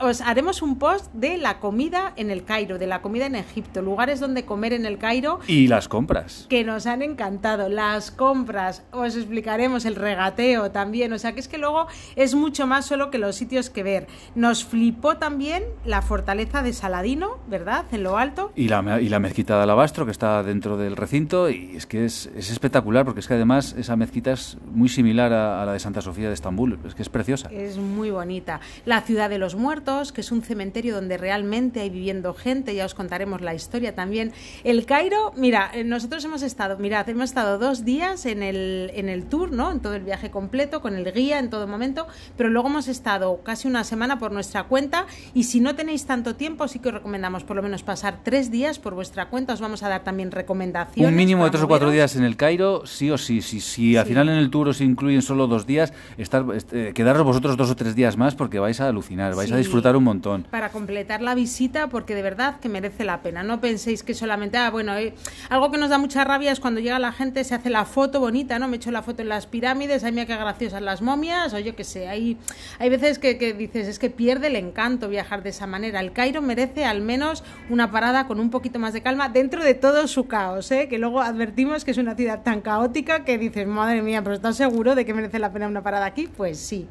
Os 0.00 0.20
haremos 0.20 0.62
un 0.62 0.78
post 0.78 1.12
de 1.14 1.36
la 1.38 1.58
comida 1.58 2.12
en 2.16 2.30
el 2.30 2.44
Cairo, 2.44 2.78
de 2.78 2.86
la 2.86 3.02
comida 3.02 3.26
en 3.26 3.34
Egipto, 3.34 3.82
lugares 3.82 4.20
donde 4.20 4.44
comer 4.44 4.72
en 4.72 4.86
el 4.86 4.98
Cairo 4.98 5.40
Y 5.48 5.66
las 5.66 5.88
compras. 5.88 6.46
que 6.48 6.62
nos 6.62 6.86
han 6.86 7.02
encantado. 7.02 7.68
Las 7.68 8.10
compras, 8.12 8.84
os 8.92 9.16
explicaremos 9.16 9.84
el 9.86 9.96
regateo 9.96 10.70
también. 10.70 11.12
O 11.12 11.18
sea 11.18 11.32
que 11.32 11.40
es 11.40 11.48
que 11.48 11.58
luego 11.58 11.88
es 12.14 12.34
mucho 12.34 12.66
más 12.68 12.86
solo 12.86 13.10
que 13.10 13.18
los 13.18 13.34
sitios 13.34 13.70
que 13.70 13.82
ver. 13.82 14.06
Nos 14.36 14.64
flipó 14.64 15.16
también 15.16 15.64
la 15.84 16.00
fortaleza 16.02 16.43
de 16.44 16.72
Saladino, 16.72 17.38
¿verdad? 17.48 17.86
En 17.90 18.02
lo 18.02 18.18
alto. 18.18 18.52
Y 18.54 18.68
la, 18.68 19.00
y 19.00 19.08
la 19.08 19.18
mezquita 19.18 19.56
de 19.56 19.62
alabastro 19.62 20.04
que 20.04 20.12
está 20.12 20.42
dentro 20.42 20.76
del 20.76 20.96
recinto 20.96 21.48
y 21.48 21.76
es 21.76 21.86
que 21.86 22.04
es, 22.04 22.30
es 22.36 22.50
espectacular 22.50 23.04
porque 23.04 23.20
es 23.20 23.26
que 23.26 23.34
además 23.34 23.74
esa 23.78 23.96
mezquita 23.96 24.32
es 24.32 24.58
muy 24.72 24.88
similar 24.88 25.32
a, 25.32 25.62
a 25.62 25.66
la 25.66 25.72
de 25.72 25.78
Santa 25.78 26.00
Sofía 26.00 26.28
de 26.28 26.34
Estambul, 26.34 26.78
es 26.86 26.94
que 26.94 27.02
es 27.02 27.08
preciosa. 27.08 27.48
Es 27.50 27.76
muy 27.76 28.10
bonita. 28.10 28.60
La 28.84 29.00
ciudad 29.00 29.30
de 29.30 29.38
los 29.38 29.54
muertos, 29.54 30.12
que 30.12 30.20
es 30.20 30.30
un 30.30 30.42
cementerio 30.42 30.94
donde 30.94 31.16
realmente 31.16 31.80
hay 31.80 31.90
viviendo 31.90 32.34
gente, 32.34 32.74
ya 32.74 32.84
os 32.84 32.94
contaremos 32.94 33.40
la 33.40 33.54
historia 33.54 33.94
también. 33.94 34.32
El 34.62 34.86
Cairo, 34.86 35.32
mira, 35.36 35.70
eh, 35.72 35.82
nosotros 35.82 36.24
hemos 36.24 36.42
estado, 36.42 36.78
mirad, 36.78 37.08
hemos 37.08 37.24
estado 37.24 37.58
dos 37.58 37.84
días 37.84 38.26
en 38.26 38.42
el, 38.42 38.90
en 38.94 39.08
el 39.08 39.24
tour, 39.24 39.50
¿no? 39.50 39.72
En 39.72 39.80
todo 39.80 39.94
el 39.94 40.04
viaje 40.04 40.30
completo, 40.30 40.80
con 40.80 40.94
el 40.94 41.10
guía 41.12 41.38
en 41.38 41.50
todo 41.50 41.66
momento, 41.66 42.06
pero 42.36 42.50
luego 42.50 42.68
hemos 42.68 42.88
estado 42.88 43.40
casi 43.42 43.66
una 43.66 43.84
semana 43.84 44.18
por 44.18 44.32
nuestra 44.32 44.64
cuenta 44.64 45.06
y 45.32 45.44
si 45.44 45.60
no 45.60 45.74
tenéis 45.74 46.06
tanto 46.06 46.33
tiempo, 46.36 46.68
sí 46.68 46.78
que 46.78 46.88
os 46.88 46.94
recomendamos 46.94 47.44
por 47.44 47.56
lo 47.56 47.62
menos 47.62 47.82
pasar 47.82 48.18
tres 48.22 48.50
días 48.50 48.78
por 48.78 48.94
vuestra 48.94 49.26
cuenta. 49.26 49.52
Os 49.54 49.60
vamos 49.60 49.82
a 49.82 49.88
dar 49.88 50.04
también 50.04 50.30
recomendaciones. 50.30 51.10
Un 51.10 51.16
mínimo 51.16 51.44
de 51.44 51.50
tres 51.50 51.62
o 51.62 51.68
cuatro 51.68 51.90
días 51.90 52.16
en 52.16 52.24
el 52.24 52.36
Cairo, 52.36 52.86
sí 52.86 53.10
o 53.10 53.18
sí. 53.18 53.40
Si, 53.42 53.96
al 53.96 54.04
Sí. 54.04 54.10
final 54.10 54.28
en 54.28 54.36
el 54.36 54.50
tour 54.50 54.68
os 54.68 54.80
incluyen 54.80 55.22
solo 55.22 55.46
dos 55.46 55.66
días, 55.66 55.92
estar, 56.18 56.44
este, 56.54 56.92
quedaros 56.94 57.22
vosotros 57.24 57.56
dos 57.56 57.70
o 57.70 57.76
tres 57.76 57.94
días 57.94 58.16
más 58.16 58.34
porque 58.34 58.58
vais 58.58 58.80
a 58.80 58.88
alucinar, 58.88 59.34
vais 59.34 59.50
a 59.50 59.56
Sí. 59.56 59.58
disfrutar 59.62 59.96
un 59.96 60.04
montón. 60.04 60.46
para 60.50 60.70
completar 60.70 61.20
la 61.22 61.34
visita 61.34 61.88
porque 61.88 62.14
de 62.14 62.22
verdad 62.22 62.60
que 62.60 62.68
merece 62.68 63.04
la 63.04 63.20
pena. 63.22 63.42
No 63.42 63.60
penséis 63.60 64.02
que 64.02 64.14
solamente, 64.14 64.56
ah, 64.58 64.70
bueno, 64.70 64.96
eh, 64.96 65.14
algo 65.50 65.70
que 65.70 65.78
nos 65.78 65.90
da 65.90 65.98
mucha 65.98 66.24
rabia 66.24 66.52
es 66.52 66.60
cuando 66.60 66.80
llega 66.80 66.98
la 66.98 67.12
gente, 67.12 67.44
se 67.44 67.54
hace 67.54 67.70
la 67.70 67.84
foto 67.84 68.20
bonita, 68.20 68.58
¿no? 68.58 68.68
Me 68.68 68.76
echo 68.76 68.90
la 68.90 69.02
foto 69.02 69.22
en 69.22 69.28
las 69.28 69.46
pirámides, 69.46 70.04
ay, 70.04 70.12
mira 70.12 70.26
qué 70.26 70.36
graciosas 70.36 70.80
las 70.82 71.02
momias, 71.02 71.52
o 71.54 71.58
yo 71.58 71.74
qué 71.76 71.84
sé, 71.84 72.08
hay, 72.08 72.36
hay 72.78 72.88
veces 72.90 73.18
que, 73.18 73.36
que 73.38 73.52
dices, 73.52 73.86
es 73.88 73.98
que 73.98 74.10
pierde 74.10 74.46
el 74.46 74.56
encanto 74.56 75.08
viajar 75.08 75.42
de 75.42 75.50
esa 75.50 75.66
manera. 75.66 76.00
El 76.00 76.12
Cairo 76.14 76.40
merece 76.40 76.84
al 76.84 77.02
menos 77.02 77.44
una 77.68 77.90
parada 77.90 78.26
con 78.26 78.40
un 78.40 78.50
poquito 78.50 78.78
más 78.78 78.94
de 78.94 79.02
calma 79.02 79.28
dentro 79.28 79.62
de 79.62 79.74
todo 79.74 80.08
su 80.08 80.26
caos, 80.26 80.70
¿eh? 80.70 80.88
Que 80.88 80.98
luego 80.98 81.20
advertimos 81.20 81.84
que 81.84 81.90
es 81.90 81.98
una 81.98 82.14
ciudad 82.14 82.42
tan 82.42 82.62
caótica 82.62 83.24
que 83.24 83.36
dices, 83.36 83.66
madre 83.66 84.00
mía, 84.00 84.22
pero 84.22 84.34
¿estás 84.34 84.56
seguro 84.56 84.94
de 84.94 85.04
que 85.04 85.12
merece 85.12 85.38
la 85.38 85.52
pena 85.52 85.68
una 85.68 85.82
parada 85.82 86.06
aquí? 86.06 86.28
Pues 86.34 86.58
sí. 86.58 86.88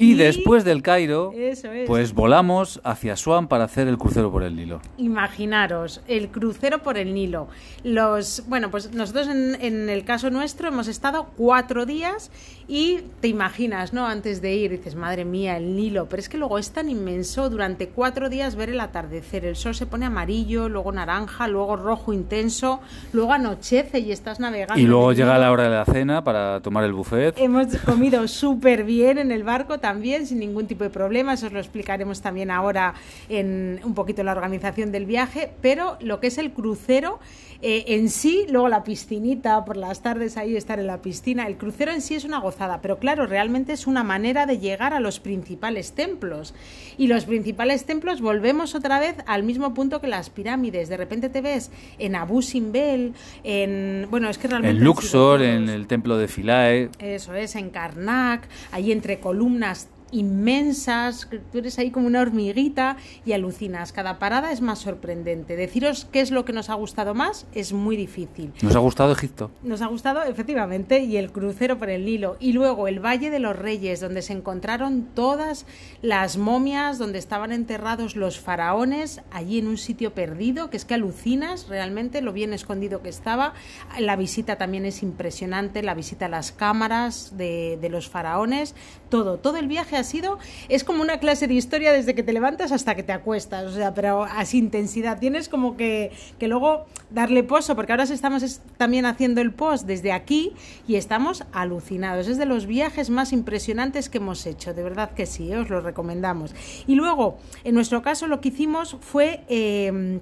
Y 0.00 0.14
después 0.14 0.64
del 0.64 0.82
Cairo, 0.82 1.32
es. 1.36 1.62
pues 1.86 2.14
volamos 2.14 2.80
hacia 2.84 3.16
Swan 3.16 3.48
para 3.48 3.64
hacer 3.64 3.86
el 3.86 3.98
crucero 3.98 4.32
por 4.32 4.42
el 4.42 4.56
Nilo. 4.56 4.80
Imaginaros, 4.96 6.00
el 6.08 6.28
crucero 6.28 6.82
por 6.82 6.96
el 6.96 7.12
Nilo. 7.12 7.48
Los, 7.84 8.44
bueno, 8.48 8.70
pues 8.70 8.92
nosotros 8.92 9.28
en, 9.28 9.56
en 9.60 9.88
el 9.90 10.04
caso 10.04 10.30
nuestro 10.30 10.68
hemos 10.68 10.88
estado 10.88 11.26
cuatro 11.36 11.84
días 11.86 12.30
y 12.66 13.00
te 13.20 13.26
imaginas, 13.26 13.92
¿no? 13.92 14.06
Antes 14.06 14.40
de 14.40 14.54
ir, 14.54 14.70
dices, 14.70 14.94
madre 14.94 15.24
mía, 15.24 15.56
el 15.56 15.74
Nilo. 15.74 16.06
Pero 16.08 16.20
es 16.20 16.28
que 16.28 16.38
luego 16.38 16.56
es 16.56 16.70
tan 16.70 16.88
inmenso 16.88 17.50
durante 17.50 17.88
cuatro 17.88 18.28
días 18.28 18.54
ver 18.54 18.70
el 18.70 18.78
atardecer. 18.78 19.44
El 19.44 19.56
sol 19.56 19.74
se 19.74 19.86
pone 19.86 20.06
amarillo, 20.06 20.68
luego 20.68 20.92
naranja, 20.92 21.48
luego 21.48 21.74
rojo 21.74 22.12
intenso, 22.12 22.80
luego 23.12 23.32
anochece 23.32 23.98
y 23.98 24.12
estás 24.12 24.38
navegando. 24.38 24.80
Y 24.80 24.86
luego 24.86 25.12
llega 25.12 25.36
la 25.36 25.50
hora 25.50 25.64
de 25.64 25.70
la 25.70 25.84
cena 25.84 26.22
para 26.22 26.60
tomar 26.60 26.84
el 26.84 26.92
buffet. 26.92 27.36
Hemos 27.38 27.76
comido 27.78 28.26
súper 28.28 28.84
bien 28.84 29.18
en 29.18 29.32
el 29.32 29.42
barco 29.42 29.78
también, 29.78 29.89
sin 30.24 30.38
ningún 30.38 30.66
tipo 30.66 30.84
de 30.84 30.90
problemas. 30.90 31.42
Os 31.42 31.52
lo 31.52 31.58
explicaremos 31.58 32.20
también 32.20 32.50
ahora 32.50 32.94
en 33.28 33.80
un 33.84 33.94
poquito 33.94 34.22
la 34.22 34.32
organización 34.32 34.92
del 34.92 35.06
viaje. 35.06 35.50
Pero 35.60 35.96
lo 36.00 36.20
que 36.20 36.28
es 36.28 36.38
el 36.38 36.52
crucero 36.52 37.18
eh, 37.62 37.84
en 37.88 38.08
sí, 38.08 38.46
luego 38.48 38.70
la 38.70 38.84
piscinita, 38.84 39.66
por 39.66 39.76
las 39.76 40.00
tardes 40.00 40.38
ahí 40.38 40.56
estar 40.56 40.78
en 40.78 40.86
la 40.86 41.02
piscina. 41.02 41.46
El 41.46 41.58
crucero 41.58 41.92
en 41.92 42.00
sí 42.00 42.14
es 42.14 42.24
una 42.24 42.38
gozada, 42.38 42.80
pero 42.80 42.98
claro, 42.98 43.26
realmente 43.26 43.74
es 43.74 43.86
una 43.86 44.02
manera 44.02 44.46
de 44.46 44.58
llegar 44.58 44.94
a 44.94 45.00
los 45.00 45.20
principales 45.20 45.92
templos. 45.92 46.54
Y 46.96 47.06
los 47.06 47.26
principales 47.26 47.84
templos 47.84 48.22
volvemos 48.22 48.74
otra 48.74 48.98
vez 48.98 49.16
al 49.26 49.42
mismo 49.42 49.74
punto 49.74 50.00
que 50.00 50.06
las 50.06 50.30
pirámides. 50.30 50.88
De 50.88 50.96
repente 50.96 51.28
te 51.28 51.42
ves 51.42 51.70
en 51.98 52.16
Abu 52.16 52.40
Simbel, 52.40 53.12
en. 53.44 54.06
Bueno, 54.10 54.30
es 54.30 54.38
que 54.38 54.48
realmente. 54.48 54.78
En 54.78 54.84
Luxor, 54.84 55.42
en 55.42 55.68
el 55.68 55.86
templo 55.86 56.16
de 56.16 56.28
Philae. 56.28 56.88
Eso 56.98 57.34
es, 57.34 57.56
en 57.56 57.68
Karnak, 57.68 58.48
ahí 58.72 58.90
entre 58.90 59.20
columnas 59.20 59.79
inmensas, 60.12 61.28
tú 61.52 61.58
eres 61.58 61.78
ahí 61.78 61.90
como 61.90 62.06
una 62.06 62.20
hormiguita 62.20 62.96
y 63.24 63.32
alucinas. 63.32 63.92
Cada 63.92 64.18
parada 64.18 64.52
es 64.52 64.60
más 64.60 64.78
sorprendente. 64.80 65.56
Deciros 65.56 66.06
qué 66.10 66.20
es 66.20 66.30
lo 66.30 66.44
que 66.44 66.52
nos 66.52 66.70
ha 66.70 66.74
gustado 66.74 67.14
más 67.14 67.46
es 67.54 67.72
muy 67.72 67.96
difícil. 67.96 68.52
Nos 68.62 68.74
ha 68.76 68.78
gustado 68.78 69.12
Egipto. 69.12 69.50
Nos 69.62 69.82
ha 69.82 69.86
gustado, 69.86 70.22
efectivamente, 70.22 71.00
y 71.00 71.16
el 71.16 71.32
crucero 71.32 71.78
por 71.78 71.90
el 71.90 72.04
Nilo. 72.04 72.36
Y 72.40 72.52
luego 72.52 72.88
el 72.88 73.04
Valle 73.04 73.30
de 73.30 73.38
los 73.38 73.56
Reyes, 73.56 74.00
donde 74.00 74.22
se 74.22 74.32
encontraron 74.32 75.08
todas 75.14 75.66
las 76.02 76.36
momias, 76.36 76.98
donde 76.98 77.18
estaban 77.18 77.52
enterrados 77.52 78.16
los 78.16 78.40
faraones, 78.40 79.20
allí 79.30 79.58
en 79.58 79.68
un 79.68 79.78
sitio 79.78 80.14
perdido, 80.14 80.70
que 80.70 80.76
es 80.76 80.84
que 80.84 80.94
alucinas 80.94 81.68
realmente 81.68 82.22
lo 82.22 82.32
bien 82.32 82.52
escondido 82.52 83.02
que 83.02 83.08
estaba. 83.08 83.54
La 83.98 84.16
visita 84.16 84.56
también 84.56 84.84
es 84.86 85.02
impresionante, 85.02 85.82
la 85.82 85.94
visita 85.94 86.26
a 86.26 86.28
las 86.28 86.52
cámaras 86.52 87.36
de, 87.36 87.78
de 87.80 87.88
los 87.88 88.08
faraones, 88.08 88.74
todo, 89.08 89.38
todo 89.38 89.56
el 89.56 89.68
viaje 89.68 89.96
ha 90.00 90.04
sido, 90.04 90.38
es 90.68 90.84
como 90.84 91.02
una 91.02 91.18
clase 91.18 91.46
de 91.46 91.54
historia 91.54 91.92
desde 91.92 92.14
que 92.14 92.22
te 92.22 92.32
levantas 92.32 92.72
hasta 92.72 92.94
que 92.94 93.02
te 93.02 93.12
acuestas, 93.12 93.64
o 93.64 93.72
sea, 93.72 93.94
pero 93.94 94.24
así 94.24 94.58
intensidad. 94.58 95.18
Tienes 95.18 95.48
como 95.48 95.76
que, 95.76 96.12
que 96.38 96.48
luego 96.48 96.86
darle 97.10 97.42
pozo, 97.42 97.76
porque 97.76 97.92
ahora 97.92 98.04
estamos 98.04 98.60
también 98.76 99.06
haciendo 99.06 99.40
el 99.40 99.52
post 99.52 99.86
desde 99.86 100.12
aquí 100.12 100.52
y 100.88 100.96
estamos 100.96 101.44
alucinados. 101.52 102.28
Es 102.28 102.38
de 102.38 102.46
los 102.46 102.66
viajes 102.66 103.10
más 103.10 103.32
impresionantes 103.32 104.08
que 104.08 104.18
hemos 104.18 104.46
hecho, 104.46 104.74
de 104.74 104.82
verdad 104.82 105.12
que 105.12 105.26
sí, 105.26 105.52
os 105.54 105.70
lo 105.70 105.80
recomendamos. 105.80 106.54
Y 106.86 106.94
luego, 106.94 107.38
en 107.64 107.74
nuestro 107.74 108.02
caso, 108.02 108.26
lo 108.26 108.40
que 108.40 108.48
hicimos 108.48 108.96
fue... 109.00 109.44
Eh, 109.48 110.20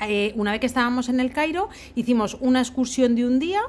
eh, 0.00 0.32
una 0.36 0.52
vez 0.52 0.60
que 0.60 0.66
estábamos 0.66 1.08
en 1.08 1.18
el 1.18 1.32
Cairo, 1.32 1.68
hicimos 1.96 2.36
una 2.40 2.60
excursión 2.60 3.16
de 3.16 3.26
un 3.26 3.40
día 3.40 3.60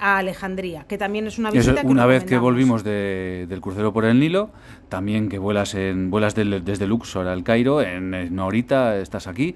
a 0.00 0.18
Alejandría, 0.18 0.84
que 0.88 0.98
también 0.98 1.26
es 1.26 1.38
una 1.38 1.50
visita. 1.50 1.80
Eso, 1.80 1.88
una 1.88 2.06
vez 2.06 2.24
que 2.24 2.38
volvimos 2.38 2.82
de, 2.82 3.46
del 3.48 3.60
crucero 3.60 3.92
por 3.92 4.04
el 4.04 4.18
Nilo, 4.18 4.50
también 4.88 5.28
que 5.28 5.38
vuelas 5.38 5.74
en 5.74 6.10
vuelas 6.10 6.34
del, 6.34 6.64
desde 6.64 6.86
Luxor 6.86 7.28
al 7.28 7.44
Cairo, 7.44 7.82
en, 7.82 8.14
en 8.14 8.38
horita 8.38 8.96
estás 8.98 9.26
aquí, 9.26 9.54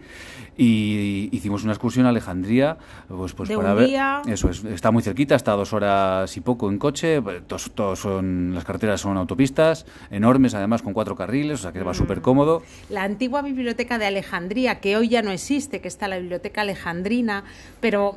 y 0.57 1.29
hicimos 1.33 1.65
una 1.65 1.73
excursión 1.73 2.07
a 2.07 2.11
Alejandría, 2.11 2.77
pues, 3.09 3.33
pues 3.33 3.49
De 3.49 3.57
para 3.57 3.73
un 3.73 3.79
ver. 3.79 3.89
día. 3.89 4.23
Eso 4.27 4.49
es, 4.51 4.65
está 4.65 4.91
muy 4.91 5.03
cerquita, 5.03 5.35
está 5.35 5.53
a 5.53 5.57
dos 5.57 5.73
horas 5.73 6.37
y 6.37 6.41
poco 6.41 6.69
en 6.71 6.79
coche, 6.79 7.21
todos, 7.47 7.71
todos 7.75 7.99
son 7.99 8.53
las 8.55 8.65
carreteras 8.65 9.01
son 9.01 9.17
autopistas 9.17 9.87
enormes, 10.11 10.55
además 10.55 10.83
con 10.83 10.93
cuatro 10.93 11.17
carriles, 11.17 11.61
o 11.61 11.63
sea 11.63 11.73
que 11.73 11.81
Mm. 11.81 11.89
va 11.89 11.95
súper 11.95 12.21
cómodo. 12.21 12.63
La 12.89 13.03
antigua 13.03 13.43
biblioteca 13.43 13.99
de 13.99 14.07
Alejandría, 14.07 14.81
que 14.81 14.97
hoy 14.97 15.09
ya 15.09 15.23
no 15.23 15.31
existe, 15.33 15.81
que 15.81 15.89
está 15.89 16.07
la 16.09 16.19
biblioteca 16.19 16.61
alejandrina, 16.63 17.45
pero 17.81 18.17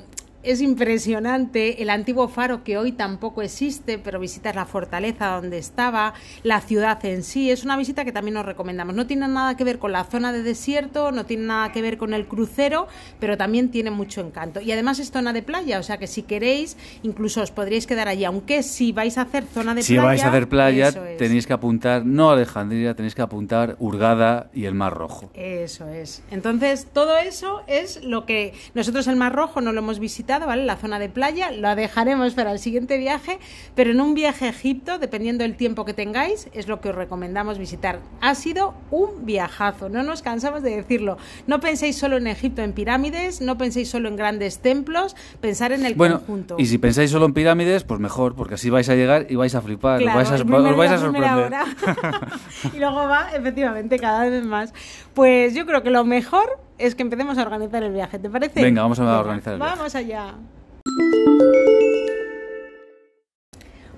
es 0.52 0.62
impresionante 0.62 1.82
el 1.82 1.90
antiguo 1.90 2.28
faro 2.28 2.64
que 2.64 2.78
hoy 2.78 2.92
tampoco 2.92 3.42
existe, 3.42 3.98
pero 3.98 4.20
visitas 4.20 4.56
la 4.56 4.66
fortaleza 4.66 5.28
donde 5.28 5.58
estaba, 5.58 6.14
la 6.44 6.62
ciudad 6.62 7.04
en 7.06 7.24
sí. 7.24 7.52
Es 7.52 7.64
una 7.64 7.78
visita 7.78 8.06
que 8.06 8.12
también 8.12 8.36
nos 8.36 8.46
recomendamos. 8.46 8.96
No 8.96 9.08
tiene 9.08 9.28
nada 9.28 9.56
que 9.58 9.64
ver 9.64 9.80
con 9.80 9.92
la 9.92 10.04
zona 10.04 10.32
de 10.34 10.44
desierto, 10.44 11.12
no 11.12 11.26
tiene 11.26 11.46
nada 11.46 11.72
que 11.72 11.82
ver 11.82 11.98
con 11.98 12.14
el 12.14 12.28
crucero, 12.28 12.88
pero 13.20 13.38
también 13.38 13.70
tiene 13.72 13.92
mucho 13.92 14.22
encanto. 14.22 14.62
Y 14.62 14.72
además 14.72 15.00
es 15.00 15.12
zona 15.12 15.34
de 15.34 15.42
playa, 15.42 15.80
o 15.80 15.84
sea 15.84 15.98
que 15.98 16.08
si 16.08 16.24
queréis, 16.24 16.78
incluso 17.04 17.42
os 17.42 17.52
podríais 17.52 17.88
quedar 17.88 18.08
allí. 18.08 18.26
Aunque 18.26 18.64
si 18.64 18.92
vais 18.92 19.18
a 19.18 19.22
hacer 19.22 19.46
zona 19.46 19.74
de 19.74 19.82
Si 19.84 19.94
playa. 19.94 20.08
vais 20.08 20.24
a 20.24 20.30
hacer 20.30 20.48
playa, 20.50 20.88
es. 20.90 21.18
tenéis 21.18 21.48
que 21.48 21.54
apuntar, 21.54 22.06
no 22.06 22.30
Alejandría, 22.30 22.96
tenéis 22.96 23.16
que 23.16 23.22
apuntar 23.22 23.76
Hurgada 23.80 24.50
y 24.54 24.66
el 24.66 24.74
Mar 24.76 24.94
Rojo. 24.94 25.30
Eso 25.34 25.88
es. 25.90 26.22
Entonces, 26.32 26.88
todo 26.94 27.18
eso 27.18 27.62
es 27.68 28.04
lo 28.04 28.26
que 28.26 28.54
nosotros 28.76 29.08
el 29.08 29.16
Mar 29.16 29.34
Rojo 29.34 29.62
no 29.62 29.72
lo 29.72 29.80
hemos 29.80 30.00
visitado, 30.00 30.37
¿vale? 30.46 30.66
La 30.66 30.76
zona 30.76 31.00
de 31.00 31.10
playa, 31.10 31.52
lo 31.52 31.76
dejaremos 31.76 32.34
para 32.34 32.52
el 32.52 32.60
siguiente 32.60 32.98
viaje, 32.98 33.40
pero 33.76 33.92
en 33.92 34.02
un 34.02 34.14
viaje 34.14 34.46
a 34.46 34.50
Egipto, 34.50 35.00
dependiendo 35.00 35.44
del 35.44 35.56
tiempo 35.56 35.86
que 35.86 35.94
tengáis, 35.94 36.50
es 36.54 36.68
lo 36.68 36.82
que 36.82 36.90
os 36.90 36.96
recomendamos 36.96 37.58
visitar. 37.58 38.00
Ha 38.22 38.36
sido 38.36 38.74
un 38.92 39.26
viajazo, 39.26 39.90
no 39.90 40.04
nos 40.04 40.22
cansamos 40.22 40.62
de 40.64 40.76
decirlo. 40.76 41.18
No 41.48 41.60
penséis 41.60 41.98
solo 41.98 42.18
en 42.18 42.28
Egipto, 42.28 42.62
en 42.62 42.74
pirámides, 42.74 43.42
no 43.42 43.58
penséis 43.58 43.90
solo 43.90 44.10
en 44.10 44.16
grandes 44.16 44.60
templos, 44.60 45.16
pensar 45.42 45.72
en 45.72 45.86
el 45.86 45.96
Bueno, 45.96 46.20
conjunto. 46.20 46.56
y 46.58 46.66
si 46.66 46.78
pensáis 46.78 47.12
solo 47.12 47.26
en 47.26 47.34
pirámides, 47.34 47.84
pues 47.84 48.00
mejor, 48.00 48.36
porque 48.36 48.56
así 48.56 48.70
vais 48.70 48.90
a 48.90 48.96
llegar 48.96 49.28
y 49.30 49.36
vais 49.36 49.56
a 49.56 49.62
flipar, 49.62 50.00
Claro, 50.00 50.20
os 50.20 50.30
vais 50.30 50.42
a, 50.42 50.44
os 50.44 50.78
vais 50.78 50.92
a 50.92 50.98
sorprender. 50.98 51.54
y 52.74 52.80
luego 52.80 53.08
va, 53.08 53.30
efectivamente, 53.36 53.98
cada 54.00 54.30
vez 54.30 54.44
más. 54.44 54.74
Pues 55.14 55.54
yo 55.54 55.66
creo 55.66 55.84
que 55.84 55.90
lo 55.90 56.04
mejor 56.06 56.67
es 56.78 56.96
que 56.96 57.04
empecemos 57.04 57.38
a 57.38 57.44
organizar 57.44 57.84
el 57.84 57.94
viaje, 57.94 58.20
¿te 58.20 58.30
parece? 58.30 58.62
Venga, 58.62 58.82
vamos 58.82 59.00
a 59.00 59.20
organizar 59.20 59.54
el 59.54 59.60
viaje. 59.60 59.76
Vamos 59.76 59.96
allá. 59.96 60.36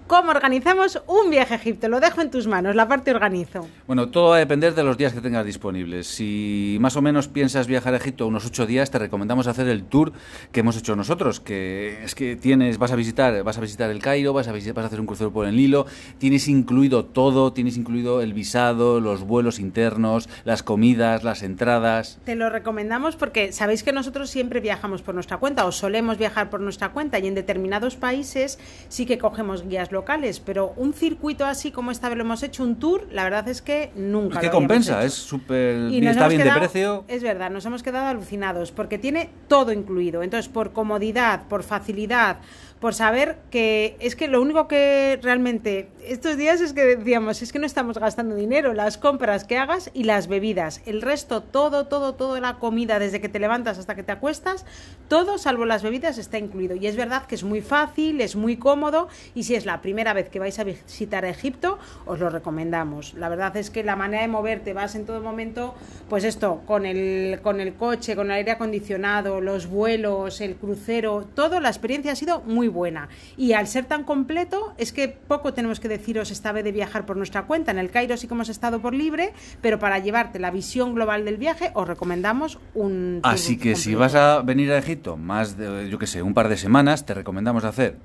¿Cómo 0.10 0.32
organizamos 0.32 1.00
un 1.06 1.30
viaje 1.30 1.54
a 1.54 1.58
Egipto? 1.58 1.88
Lo 1.88 2.00
dejo 2.00 2.20
en 2.22 2.32
tus 2.32 2.48
manos, 2.48 2.76
la 2.76 2.88
parte 2.88 3.12
organizo. 3.12 3.68
Bueno, 3.86 4.10
todo 4.10 4.30
va 4.30 4.38
a 4.38 4.40
depender 4.40 4.74
de 4.74 4.84
los 4.84 4.98
días 4.98 5.14
que 5.14 5.22
tengas 5.22 5.46
disponibles. 5.46 6.08
Si 6.08 6.78
más 6.82 6.96
o 6.96 7.02
menos 7.04 7.28
piensas 7.28 7.68
viajar 7.68 7.94
a 7.94 7.98
Egipto 7.98 8.26
unos 8.26 8.44
ocho 8.44 8.66
días, 8.66 8.90
te 8.90 8.98
recomendamos 8.98 9.46
hacer 9.46 9.68
el 9.68 9.84
tour 9.84 10.12
que 10.52 10.62
hemos 10.62 10.76
hecho 10.78 10.96
nosotros, 10.96 11.40
que 11.40 12.04
es 12.04 12.16
que 12.16 12.36
tienes, 12.36 12.80
vas 12.80 12.92
a 12.92 12.96
visitar, 12.96 13.44
vas 13.44 13.60
a 13.60 13.62
visitar 13.62 13.92
el 13.92 14.02
Cairo, 14.02 14.34
vas 14.34 14.48
a 14.48 14.52
visitar, 14.52 14.74
vas 14.74 14.86
a 14.86 14.88
hacer 14.88 15.00
un 15.00 15.06
crucero 15.06 15.32
por 15.32 15.46
el 15.46 15.56
Nilo, 15.56 15.86
tienes 16.18 16.48
incluido 16.48 17.06
todo, 17.06 17.54
tienes 17.54 17.78
incluido 17.78 18.24
el 18.24 18.34
visado, 18.34 19.00
los 19.00 19.22
vuelos 19.22 19.60
internos, 19.60 20.28
las 20.44 20.64
comidas, 20.64 21.24
las 21.24 21.44
entradas. 21.44 22.18
Te 22.26 22.34
lo 22.34 22.50
recomendamos 22.50 23.16
porque 23.16 23.52
sabéis 23.52 23.84
que 23.84 23.94
nosotros 23.94 24.32
siempre 24.32 24.60
viajamos 24.60 25.04
por 25.04 25.14
nuestra 25.14 25.38
cuenta 25.38 25.68
o 25.68 25.72
solemos 25.72 26.18
viajar 26.18 26.50
por 26.50 26.62
nuestra 26.62 26.94
cuenta 26.94 27.20
y 27.20 27.28
en 27.28 27.36
determinados 27.36 27.96
países 27.96 28.58
sí 28.88 29.06
que 29.06 29.20
cogemos 29.20 29.68
guías 29.68 29.92
locales, 29.92 29.99
pero 30.44 30.74
un 30.76 30.94
circuito 30.94 31.46
así 31.46 31.72
como 31.72 31.92
esta 31.92 32.10
vez 32.10 32.18
lo 32.18 32.24
hemos 32.24 32.44
hecho, 32.44 32.64
un 32.64 32.78
tour, 32.78 33.08
la 33.12 33.24
verdad 33.24 33.48
es 33.48 33.62
que 33.62 33.92
nunca. 33.96 34.36
Es 34.36 34.40
que 34.42 34.46
lo 34.48 34.52
compensa, 34.52 35.04
es 35.04 35.14
súper, 35.14 35.92
está 35.94 36.28
bien 36.28 36.44
de 36.44 36.52
precio. 36.52 37.04
Es 37.08 37.24
verdad, 37.24 37.50
nos 37.50 37.66
hemos 37.66 37.84
quedado 37.84 38.08
alucinados 38.08 38.72
porque 38.72 38.98
tiene 38.98 39.30
todo 39.48 39.72
incluido. 39.72 40.24
Entonces, 40.24 40.50
por 40.52 40.72
comodidad, 40.72 41.44
por 41.48 41.64
facilidad, 41.64 42.38
por 42.80 42.94
saber 42.94 43.38
que 43.52 43.98
es 44.00 44.16
que 44.16 44.28
lo 44.28 44.42
único 44.42 44.68
que 44.68 45.20
realmente 45.22 45.90
estos 46.06 46.38
días 46.38 46.62
es 46.62 46.74
que 46.74 46.84
decíamos, 46.86 47.42
es 47.42 47.52
que 47.52 47.60
no 47.60 47.66
estamos 47.66 47.98
gastando 47.98 48.36
dinero, 48.36 48.74
las 48.74 48.98
compras 48.98 49.44
que 49.44 49.58
hagas 49.58 49.92
y 49.94 50.06
las 50.06 50.28
bebidas. 50.28 50.82
El 50.86 51.02
resto, 51.02 51.42
todo, 51.42 51.88
todo, 51.88 52.16
toda 52.16 52.40
la 52.40 52.58
comida, 52.58 53.00
desde 53.00 53.20
que 53.20 53.30
te 53.30 53.40
levantas 53.40 53.78
hasta 53.78 53.96
que 53.96 54.04
te 54.04 54.12
acuestas, 54.12 54.66
todo, 55.08 55.38
salvo 55.38 55.66
las 55.66 55.84
bebidas, 55.84 56.18
está 56.18 56.38
incluido. 56.38 56.76
Y 56.76 56.88
es 56.88 56.96
verdad 56.96 57.26
que 57.26 57.36
es 57.36 57.44
muy 57.44 57.62
fácil, 57.62 58.22
es 58.22 58.36
muy 58.36 58.58
cómodo 58.58 59.10
y 59.36 59.44
si 59.44 59.56
es 59.56 59.66
la 59.66 59.82
primera 59.82 60.14
vez 60.14 60.30
que 60.30 60.40
vais 60.40 60.58
a 60.58 60.64
visitar 60.64 61.26
Egipto, 61.26 61.78
os 62.06 62.20
lo 62.20 62.30
recomendamos. 62.30 63.14
La 63.16 63.30
verdad 63.30 63.56
es 63.58 63.70
que 63.70 63.84
la 63.84 63.96
manera 63.96 64.22
de 64.22 64.30
moverte, 64.30 64.74
vas 64.74 64.96
en 64.96 65.06
todo 65.06 65.22
momento, 65.22 65.76
pues 66.08 66.24
esto, 66.24 66.62
con 66.66 66.86
el, 66.86 67.42
con 67.42 67.60
el 67.60 67.74
coche, 67.76 68.16
con 68.16 68.28
el 68.28 68.38
aire 68.38 68.52
acondicionado, 68.52 69.42
los 69.42 69.68
vuelos, 69.68 70.40
el 70.42 70.56
crucero, 70.56 71.28
todo, 71.36 71.60
la 71.60 71.70
experiencia 71.70 72.14
ha 72.14 72.16
sido 72.16 72.42
muy 72.42 72.69
buena. 72.70 73.10
Y 73.38 73.54
al 73.54 73.68
ser 73.68 73.86
tan 73.86 74.04
completo, 74.04 74.74
es 74.78 74.94
que 74.94 75.10
poco 75.10 75.54
tenemos 75.54 75.80
que 75.80 75.88
deciros 75.88 76.32
esta 76.32 76.52
vez 76.52 76.64
de 76.64 76.72
viajar 76.72 77.06
por 77.06 77.18
nuestra 77.18 77.44
cuenta. 77.44 77.72
En 77.72 77.80
el 77.80 77.92
Cairo 77.92 78.18
sí 78.18 78.28
que 78.28 78.34
hemos 78.34 78.50
estado 78.50 78.80
por 78.80 78.94
libre, 78.94 79.34
pero 79.62 79.80
para 79.80 80.00
llevarte 80.00 80.40
la 80.40 80.52
visión 80.52 80.96
global 80.96 81.26
del 81.26 81.38
viaje, 81.38 81.72
os 81.74 81.88
recomendamos 81.88 82.60
un... 82.74 83.20
Así 83.24 83.58
que 83.58 83.76
si 83.76 83.96
vas 83.96 84.16
a 84.16 84.42
venir 84.42 84.72
a 84.72 84.78
Egipto 84.78 85.18
más 85.18 85.58
de, 85.58 85.90
yo 85.90 86.00
qué 86.00 86.08
sé, 86.08 86.22
un 86.22 86.34
par 86.34 86.50
de 86.50 86.58
semanas, 86.58 87.06
te 87.06 87.14
recomendamos 87.14 87.64
hacer 87.64 87.98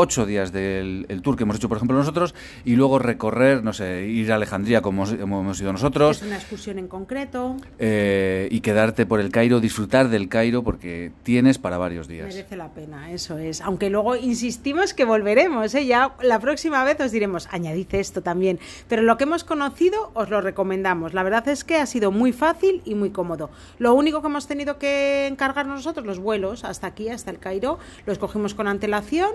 ocho 0.00 0.26
días 0.26 0.52
del 0.52 1.06
el 1.08 1.22
tour 1.22 1.36
que 1.36 1.44
hemos 1.44 1.56
hecho, 1.56 1.68
por 1.68 1.76
ejemplo, 1.76 1.96
nosotros, 1.96 2.34
y 2.64 2.76
luego 2.76 2.98
recorrer, 2.98 3.62
no 3.62 3.72
sé, 3.72 4.06
ir 4.06 4.32
a 4.32 4.34
Alejandría 4.36 4.82
como 4.82 5.04
hemos, 5.04 5.14
como 5.20 5.40
hemos 5.40 5.60
ido 5.60 5.72
nosotros, 5.72 6.18
Es 6.18 6.26
una 6.26 6.36
excursión 6.36 6.78
en 6.78 6.88
concreto. 6.88 7.56
eh, 7.78 8.48
y 8.50 8.60
quedarte 8.60 9.06
por 9.06 9.20
el 9.20 9.30
Cairo, 9.30 9.60
disfrutar 9.60 10.08
del 10.08 10.28
Cairo, 10.28 10.62
porque 10.62 11.12
tienes 11.22 11.58
para 11.58 11.78
varios 11.78 12.08
días. 12.08 12.26
Merece 12.34 12.56
la 12.56 12.68
pena, 12.68 13.10
eso 13.12 13.38
es. 13.38 13.60
Aunque 13.60 13.90
luego 13.90 14.16
insistimos 14.16 14.94
que 14.94 15.04
volveremos, 15.04 15.74
¿eh? 15.74 15.86
ya 15.86 16.14
la 16.22 16.38
próxima 16.40 16.82
vez 16.84 17.00
os 17.00 17.12
diremos, 17.12 17.48
añadid 17.50 17.86
esto 17.92 18.22
también. 18.22 18.58
Pero 18.88 19.02
lo 19.02 19.16
que 19.16 19.24
hemos 19.24 19.44
conocido 19.44 20.10
os 20.14 20.30
lo 20.30 20.40
recomendamos. 20.40 21.14
La 21.14 21.22
verdad 21.22 21.46
es 21.48 21.64
que 21.64 21.76
ha 21.76 21.86
sido 21.86 22.10
muy 22.10 22.32
fácil 22.32 22.82
y 22.84 22.94
muy 22.94 23.10
cómodo. 23.10 23.50
Lo 23.78 23.94
único 23.94 24.20
que 24.20 24.28
hemos 24.28 24.46
tenido 24.46 24.78
que 24.78 25.26
encargarnos 25.26 25.76
nosotros, 25.76 26.06
los 26.06 26.18
vuelos 26.18 26.64
hasta 26.64 26.86
aquí, 26.86 27.08
hasta 27.08 27.30
el 27.30 27.38
Cairo, 27.38 27.78
los 28.06 28.18
cogimos 28.18 28.54
con 28.54 28.68
antelación 28.68 29.30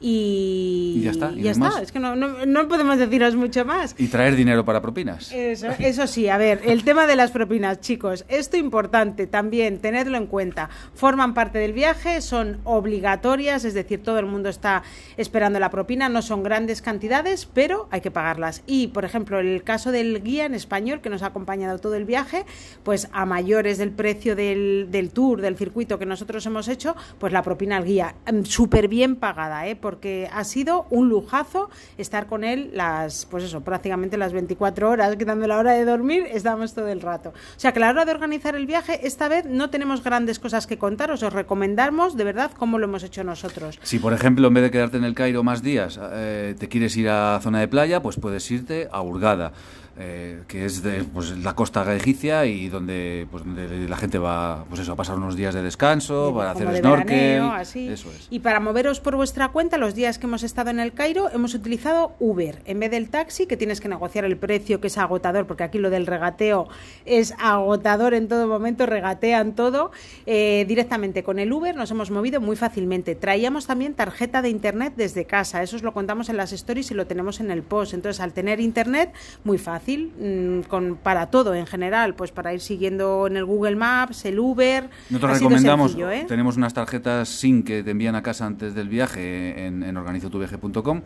y, 0.00 0.05
Y 0.08 1.00
ya 1.02 1.10
está, 1.10 1.32
y 1.32 1.42
ya 1.42 1.50
está. 1.50 1.82
Es 1.82 1.90
que 1.92 1.98
no, 1.98 2.14
no- 2.14 2.46
no 2.46 2.68
podemos 2.68 2.96
deciros 2.98 3.34
mucho 3.34 3.64
más. 3.64 3.94
Y 3.98 4.06
traer 4.06 4.36
dinero 4.36 4.64
para 4.64 4.80
propinas. 4.80 5.32
Eso, 5.32 5.68
eso 5.78 6.06
sí, 6.06 6.28
a 6.28 6.38
ver, 6.38 6.60
el 6.64 6.84
tema 6.84 7.06
de 7.06 7.16
las 7.16 7.30
propinas, 7.32 7.80
chicos, 7.80 8.24
esto 8.28 8.56
importante 8.56 9.26
también, 9.26 9.78
tenedlo 9.78 10.16
en 10.16 10.26
cuenta. 10.26 10.70
Forman 10.94 11.34
parte 11.34 11.58
del 11.58 11.72
viaje, 11.72 12.20
son 12.20 12.58
obligatorias, 12.64 13.64
es 13.64 13.74
decir, 13.74 14.02
todo 14.02 14.18
el 14.18 14.26
mundo 14.26 14.48
está 14.48 14.82
esperando 15.16 15.58
la 15.58 15.70
propina, 15.70 16.08
no 16.08 16.22
son 16.22 16.42
grandes 16.42 16.82
cantidades, 16.82 17.46
pero 17.46 17.88
hay 17.90 18.00
que 18.00 18.10
pagarlas. 18.10 18.62
Y, 18.66 18.88
por 18.88 19.04
ejemplo, 19.04 19.40
el 19.40 19.62
caso 19.64 19.90
del 19.90 20.22
guía 20.22 20.46
en 20.46 20.54
español 20.54 21.00
que 21.00 21.10
nos 21.10 21.22
ha 21.22 21.26
acompañado 21.26 21.78
todo 21.78 21.94
el 21.96 22.04
viaje, 22.04 22.44
pues 22.84 23.08
a 23.12 23.26
mayores 23.26 23.78
del 23.78 23.90
precio 23.90 24.36
del, 24.36 24.86
del 24.90 25.10
tour, 25.10 25.40
del 25.40 25.56
circuito 25.56 25.98
que 25.98 26.06
nosotros 26.06 26.46
hemos 26.46 26.68
hecho, 26.68 26.94
pues 27.18 27.32
la 27.32 27.42
propina 27.42 27.76
al 27.76 27.84
guía, 27.84 28.14
mm, 28.32 28.42
súper 28.44 28.88
bien 28.88 29.16
pagada, 29.16 29.66
¿eh? 29.66 29.76
Porque 29.86 30.28
ha 30.32 30.42
sido 30.42 30.84
un 30.90 31.08
lujazo 31.08 31.70
estar 31.96 32.26
con 32.26 32.42
él 32.42 32.70
las, 32.72 33.24
pues 33.24 33.44
eso, 33.44 33.60
prácticamente 33.60 34.16
las 34.16 34.32
24 34.32 34.90
horas, 34.90 35.14
quitando 35.14 35.46
la 35.46 35.58
hora 35.58 35.74
de 35.74 35.84
dormir, 35.84 36.24
estamos 36.28 36.74
todo 36.74 36.88
el 36.88 37.00
rato. 37.00 37.28
O 37.28 37.60
sea 37.60 37.70
que 37.70 37.78
a 37.78 37.82
la 37.82 37.90
hora 37.90 38.04
de 38.04 38.10
organizar 38.10 38.56
el 38.56 38.66
viaje, 38.66 39.06
esta 39.06 39.28
vez 39.28 39.44
no 39.44 39.70
tenemos 39.70 40.02
grandes 40.02 40.40
cosas 40.40 40.66
que 40.66 40.76
contaros, 40.76 41.22
os 41.22 41.32
recomendamos 41.32 42.16
de 42.16 42.24
verdad 42.24 42.50
cómo 42.58 42.80
lo 42.80 42.86
hemos 42.86 43.04
hecho 43.04 43.22
nosotros. 43.22 43.78
Si, 43.84 44.00
por 44.00 44.12
ejemplo, 44.12 44.48
en 44.48 44.54
vez 44.54 44.64
de 44.64 44.70
quedarte 44.72 44.96
en 44.96 45.04
el 45.04 45.14
Cairo 45.14 45.44
más 45.44 45.62
días, 45.62 46.00
eh, 46.02 46.56
te 46.58 46.68
quieres 46.68 46.96
ir 46.96 47.08
a 47.08 47.38
zona 47.40 47.60
de 47.60 47.68
playa, 47.68 48.02
pues 48.02 48.16
puedes 48.16 48.50
irte 48.50 48.88
a 48.90 49.02
Hurgada. 49.02 49.52
Eh, 49.98 50.42
que 50.46 50.66
es 50.66 50.82
de 50.82 51.04
pues, 51.04 51.38
la 51.38 51.54
costa 51.54 51.94
egipcia 51.96 52.44
y 52.44 52.68
donde, 52.68 53.26
pues, 53.30 53.44
donde 53.44 53.88
la 53.88 53.96
gente 53.96 54.18
va 54.18 54.66
pues 54.68 54.82
eso, 54.82 54.92
a 54.92 54.96
pasar 54.96 55.16
unos 55.16 55.36
días 55.36 55.54
de 55.54 55.62
descanso, 55.62 56.34
para 56.36 56.50
hacer 56.50 56.76
snorkel. 56.76 57.40
así. 57.40 57.94
Y 58.28 58.40
para 58.40 58.60
moveros 58.60 59.00
por 59.00 59.16
vuestra 59.16 59.48
cuenta, 59.48 59.78
los 59.78 59.94
días 59.94 60.18
que 60.18 60.26
hemos 60.26 60.42
estado 60.42 60.68
en 60.68 60.80
el 60.80 60.92
Cairo, 60.92 61.30
hemos 61.32 61.54
utilizado 61.54 62.14
Uber 62.20 62.60
en 62.66 62.78
vez 62.78 62.90
del 62.90 63.08
taxi, 63.08 63.46
que 63.46 63.56
tienes 63.56 63.80
que 63.80 63.88
negociar 63.88 64.26
el 64.26 64.36
precio, 64.36 64.82
que 64.82 64.88
es 64.88 64.98
agotador, 64.98 65.46
porque 65.46 65.64
aquí 65.64 65.78
lo 65.78 65.88
del 65.88 66.06
regateo 66.06 66.68
es 67.06 67.32
agotador 67.38 68.12
en 68.12 68.28
todo 68.28 68.46
momento, 68.46 68.84
regatean 68.84 69.54
todo. 69.54 69.92
Eh, 70.26 70.66
directamente 70.68 71.22
con 71.22 71.38
el 71.38 71.50
Uber 71.50 71.74
nos 71.74 71.90
hemos 71.90 72.10
movido 72.10 72.42
muy 72.42 72.56
fácilmente. 72.56 73.14
Traíamos 73.14 73.66
también 73.66 73.94
tarjeta 73.94 74.42
de 74.42 74.50
internet 74.50 74.92
desde 74.94 75.24
casa, 75.24 75.62
eso 75.62 75.76
os 75.76 75.82
lo 75.82 75.94
contamos 75.94 76.28
en 76.28 76.36
las 76.36 76.52
stories 76.52 76.90
y 76.90 76.94
lo 76.94 77.06
tenemos 77.06 77.40
en 77.40 77.50
el 77.50 77.62
post. 77.62 77.94
Entonces, 77.94 78.20
al 78.20 78.34
tener 78.34 78.60
internet, 78.60 79.14
muy 79.42 79.56
fácil 79.56 79.85
Mm, 79.86 80.62
con, 80.68 80.96
para 80.96 81.26
todo 81.26 81.54
en 81.54 81.66
general, 81.66 82.14
pues 82.14 82.32
para 82.32 82.52
ir 82.52 82.60
siguiendo 82.60 83.26
en 83.28 83.36
el 83.36 83.44
Google 83.44 83.76
Maps, 83.76 84.24
el 84.24 84.38
Uber. 84.38 84.90
Nosotros 85.10 85.38
recomendamos, 85.38 85.96
¿eh? 85.96 86.24
tenemos 86.26 86.56
unas 86.56 86.74
tarjetas 86.74 87.28
SIM 87.28 87.62
que 87.62 87.84
te 87.84 87.92
envían 87.92 88.16
a 88.16 88.22
casa 88.22 88.46
antes 88.46 88.74
del 88.74 88.88
viaje 88.88 89.64
en, 89.64 89.84
en 89.84 89.96
organizotuviaje.com 89.96 91.02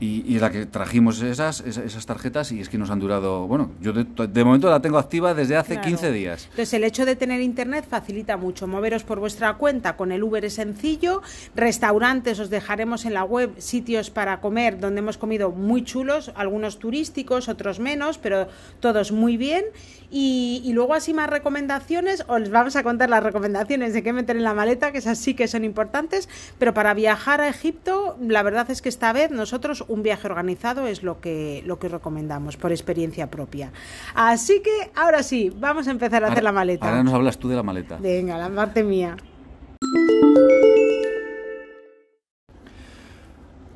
y, 0.00 0.24
y 0.26 0.38
la 0.40 0.50
que 0.50 0.66
trajimos 0.66 1.22
esas, 1.22 1.60
esas, 1.60 2.06
tarjetas 2.06 2.50
y 2.50 2.60
es 2.60 2.68
que 2.68 2.76
nos 2.76 2.90
han 2.90 2.98
durado, 2.98 3.46
bueno, 3.46 3.70
yo 3.80 3.92
de, 3.92 4.44
momento 4.44 4.68
la 4.68 4.80
tengo 4.80 4.98
activa 4.98 5.32
desde 5.32 5.56
hace 5.56 5.80
15 5.80 6.10
días. 6.10 6.44
Entonces 6.50 6.74
el 6.74 6.84
hecho 6.84 7.06
de 7.06 7.14
tener 7.14 7.40
internet 7.40 7.86
facilita 7.88 8.36
mucho, 8.36 8.66
moveros 8.66 9.04
por 9.04 9.20
vuestra 9.20 9.54
cuenta 9.54 9.96
con 9.96 10.10
el 10.10 10.22
Uber 10.22 10.44
es 10.44 10.54
sencillo, 10.54 11.22
restaurantes 11.54 12.40
os 12.40 12.50
dejaremos 12.50 13.04
en 13.04 13.14
la 13.14 13.24
web 13.24 13.54
sitios 13.58 14.10
para 14.10 14.40
comer 14.40 14.80
donde 14.80 14.98
hemos 14.98 15.18
comido 15.18 15.52
muy 15.52 15.84
chulos, 15.84 16.32
algunos 16.34 16.78
turísticos, 16.78 17.48
otros 17.48 17.78
menos, 17.78 18.18
pero 18.24 18.48
todos 18.80 19.12
muy 19.12 19.36
bien. 19.36 19.64
Y, 20.10 20.70
luego 20.72 20.94
así 20.94 21.12
más 21.12 21.28
recomendaciones, 21.28 22.24
os 22.28 22.48
vamos 22.48 22.76
a 22.76 22.82
contar 22.84 23.10
las 23.10 23.22
recomendaciones 23.22 23.92
de 23.92 24.02
qué 24.02 24.12
meter 24.12 24.36
en 24.36 24.44
la 24.44 24.54
maleta, 24.54 24.92
que 24.92 24.98
esas 24.98 25.18
sí 25.18 25.34
que 25.34 25.48
son 25.48 25.64
importantes, 25.64 26.28
pero 26.58 26.72
para 26.72 26.94
viajar 26.94 27.40
a 27.40 27.48
Egipto, 27.48 28.16
la 28.20 28.44
verdad 28.44 28.70
es 28.70 28.80
que 28.80 28.88
esta 28.88 29.12
vez 29.12 29.32
nosotros 29.32 29.84
un 29.88 30.04
viaje 30.04 30.28
organizado 30.28 30.86
es 30.86 31.02
lo 31.02 31.20
que, 31.20 31.62
lo 31.66 31.80
que 31.80 31.88
recomendamos 31.88 32.56
por 32.56 32.70
experiencia 32.70 33.28
propia. 33.28 33.72
Así 34.14 34.62
que 34.62 34.92
ahora 34.94 35.24
sí, 35.24 35.52
vamos 35.58 35.88
a 35.88 35.90
empezar 35.90 36.22
a 36.24 36.28
hacer 36.28 36.44
la 36.44 36.52
maleta. 36.52 36.88
Ahora 36.88 37.02
nos 37.02 37.12
hablas 37.12 37.36
tú 37.36 37.48
de 37.48 37.56
la 37.56 37.64
maleta. 37.64 37.98
Venga, 38.00 38.38
la 38.38 38.48
parte 38.48 38.84
mía. 38.84 39.16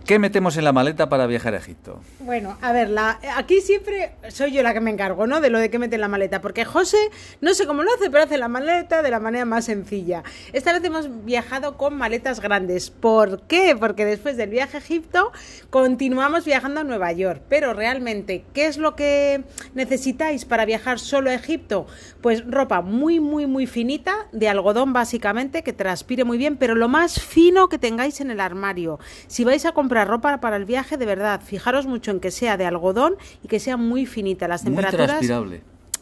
¿Qué 0.08 0.18
metemos 0.18 0.56
en 0.56 0.64
la 0.64 0.72
maleta 0.72 1.10
para 1.10 1.26
viajar 1.26 1.52
a 1.52 1.58
Egipto? 1.58 2.00
Bueno, 2.20 2.56
a 2.62 2.72
ver, 2.72 2.96
aquí 3.36 3.60
siempre 3.60 4.12
soy 4.28 4.52
yo 4.52 4.62
la 4.62 4.72
que 4.72 4.80
me 4.80 4.90
encargo, 4.90 5.26
¿no? 5.26 5.42
De 5.42 5.50
lo 5.50 5.58
de 5.58 5.68
qué 5.68 5.78
mete 5.78 5.96
en 5.96 6.00
la 6.00 6.08
maleta, 6.08 6.40
porque 6.40 6.64
José, 6.64 6.96
no 7.42 7.52
sé 7.52 7.66
cómo 7.66 7.82
lo 7.82 7.92
hace, 7.92 8.08
pero 8.08 8.24
hace 8.24 8.38
la 8.38 8.48
maleta 8.48 9.02
de 9.02 9.10
la 9.10 9.20
manera 9.20 9.44
más 9.44 9.66
sencilla. 9.66 10.22
Esta 10.54 10.72
vez 10.72 10.82
hemos 10.82 11.26
viajado 11.26 11.76
con 11.76 11.94
maletas 11.94 12.40
grandes. 12.40 12.88
¿Por 12.88 13.42
qué? 13.42 13.76
Porque 13.78 14.06
después 14.06 14.38
del 14.38 14.48
viaje 14.48 14.78
a 14.78 14.80
Egipto 14.80 15.30
continuamos 15.68 16.46
viajando 16.46 16.80
a 16.80 16.84
Nueva 16.84 17.12
York. 17.12 17.42
Pero 17.50 17.74
realmente, 17.74 18.46
¿qué 18.54 18.64
es 18.64 18.78
lo 18.78 18.96
que 18.96 19.44
necesitáis 19.74 20.46
para 20.46 20.64
viajar 20.64 21.00
solo 21.00 21.28
a 21.28 21.34
Egipto? 21.34 21.86
Pues 22.22 22.50
ropa 22.50 22.80
muy, 22.80 23.20
muy, 23.20 23.46
muy 23.46 23.66
finita, 23.66 24.26
de 24.32 24.48
algodón 24.48 24.94
básicamente, 24.94 25.62
que 25.62 25.74
transpire 25.74 26.24
muy 26.24 26.38
bien, 26.38 26.56
pero 26.56 26.74
lo 26.74 26.88
más 26.88 27.20
fino 27.20 27.68
que 27.68 27.76
tengáis 27.76 28.22
en 28.22 28.30
el 28.30 28.40
armario. 28.40 28.98
Si 29.26 29.44
vais 29.44 29.66
a 29.66 29.72
comprar 29.72 29.97
ropa 30.04 30.40
para 30.40 30.56
el 30.56 30.64
viaje, 30.64 30.96
de 30.96 31.06
verdad, 31.06 31.40
fijaros 31.44 31.86
mucho 31.86 32.10
en 32.10 32.20
que 32.20 32.30
sea 32.30 32.56
de 32.56 32.66
algodón 32.66 33.16
y 33.42 33.48
que 33.48 33.60
sea 33.60 33.76
muy 33.76 34.06
finita. 34.06 34.48
Las 34.48 34.64
temperaturas 34.64 35.20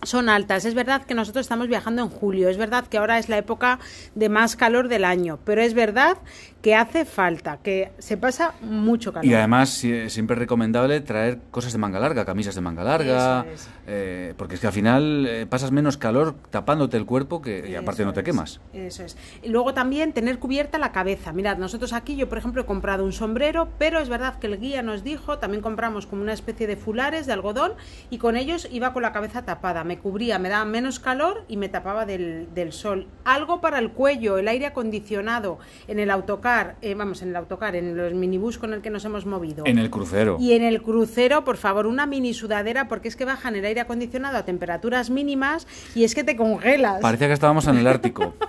son 0.02 0.28
altas. 0.28 0.64
Es 0.64 0.74
verdad 0.74 1.04
que 1.04 1.14
nosotros 1.14 1.44
estamos 1.44 1.68
viajando 1.68 2.02
en 2.02 2.08
julio, 2.08 2.48
es 2.48 2.56
verdad 2.56 2.86
que 2.86 2.98
ahora 2.98 3.18
es 3.18 3.28
la 3.28 3.38
época 3.38 3.78
de 4.14 4.28
más 4.28 4.56
calor 4.56 4.88
del 4.88 5.04
año, 5.04 5.38
pero 5.44 5.62
es 5.62 5.74
verdad 5.74 6.18
que 6.66 6.74
hace 6.74 7.04
falta, 7.04 7.58
que 7.58 7.92
se 7.98 8.16
pasa 8.16 8.54
mucho 8.60 9.12
calor. 9.12 9.24
Y 9.24 9.32
además 9.34 9.68
siempre 9.68 10.34
es 10.34 10.38
recomendable 10.40 11.00
traer 11.00 11.38
cosas 11.52 11.70
de 11.70 11.78
manga 11.78 12.00
larga, 12.00 12.24
camisas 12.24 12.56
de 12.56 12.60
manga 12.60 12.82
larga, 12.82 13.46
eh, 13.86 14.34
porque 14.36 14.56
es 14.56 14.60
que 14.60 14.66
al 14.66 14.72
final 14.72 15.26
eh, 15.28 15.46
pasas 15.46 15.70
menos 15.70 15.96
calor 15.96 16.34
tapándote 16.50 16.96
el 16.96 17.06
cuerpo 17.06 17.40
que, 17.40 17.70
y 17.70 17.76
aparte 17.76 18.04
no 18.04 18.12
te 18.12 18.24
quemas. 18.24 18.60
Eso 18.72 19.04
es. 19.04 19.16
Y 19.44 19.50
luego 19.50 19.74
también 19.74 20.12
tener 20.12 20.40
cubierta 20.40 20.76
la 20.78 20.90
cabeza. 20.90 21.32
Mirad, 21.32 21.56
nosotros 21.56 21.92
aquí 21.92 22.16
yo 22.16 22.28
por 22.28 22.38
ejemplo 22.38 22.62
he 22.62 22.66
comprado 22.66 23.04
un 23.04 23.12
sombrero, 23.12 23.68
pero 23.78 24.00
es 24.00 24.08
verdad 24.08 24.40
que 24.40 24.48
el 24.48 24.58
guía 24.58 24.82
nos 24.82 25.04
dijo, 25.04 25.38
también 25.38 25.62
compramos 25.62 26.08
como 26.08 26.22
una 26.22 26.32
especie 26.32 26.66
de 26.66 26.74
fulares 26.74 27.26
de 27.26 27.32
algodón 27.32 27.74
y 28.10 28.18
con 28.18 28.36
ellos 28.36 28.66
iba 28.72 28.92
con 28.92 29.02
la 29.02 29.12
cabeza 29.12 29.44
tapada. 29.44 29.84
Me 29.84 30.00
cubría, 30.00 30.40
me 30.40 30.48
daba 30.48 30.64
menos 30.64 30.98
calor 30.98 31.44
y 31.46 31.58
me 31.58 31.68
tapaba 31.68 32.06
del, 32.06 32.48
del 32.56 32.72
sol. 32.72 33.06
Algo 33.24 33.60
para 33.60 33.78
el 33.78 33.92
cuello, 33.92 34.38
el 34.38 34.48
aire 34.48 34.66
acondicionado 34.66 35.60
en 35.86 36.00
el 36.00 36.10
autocar 36.10 36.55
eh, 36.82 36.94
vamos, 36.94 37.22
en 37.22 37.30
el 37.30 37.36
autocar, 37.36 37.76
en 37.76 37.96
los 37.96 38.12
minibús 38.14 38.58
con 38.58 38.72
el 38.72 38.82
que 38.82 38.90
nos 38.90 39.04
hemos 39.04 39.26
movido. 39.26 39.64
En 39.66 39.78
el 39.78 39.90
crucero. 39.90 40.36
Y 40.40 40.52
en 40.52 40.62
el 40.62 40.82
crucero, 40.82 41.44
por 41.44 41.56
favor, 41.56 41.86
una 41.86 42.06
mini 42.06 42.34
sudadera, 42.34 42.88
porque 42.88 43.08
es 43.08 43.16
que 43.16 43.24
bajan 43.24 43.56
el 43.56 43.64
aire 43.64 43.80
acondicionado 43.80 44.38
a 44.38 44.44
temperaturas 44.44 45.10
mínimas 45.10 45.66
y 45.94 46.04
es 46.04 46.14
que 46.14 46.24
te 46.24 46.36
congelas. 46.36 47.00
Parecía 47.00 47.26
que 47.26 47.34
estábamos 47.34 47.66
en 47.66 47.76
el 47.78 47.86
Ártico. 47.86 48.34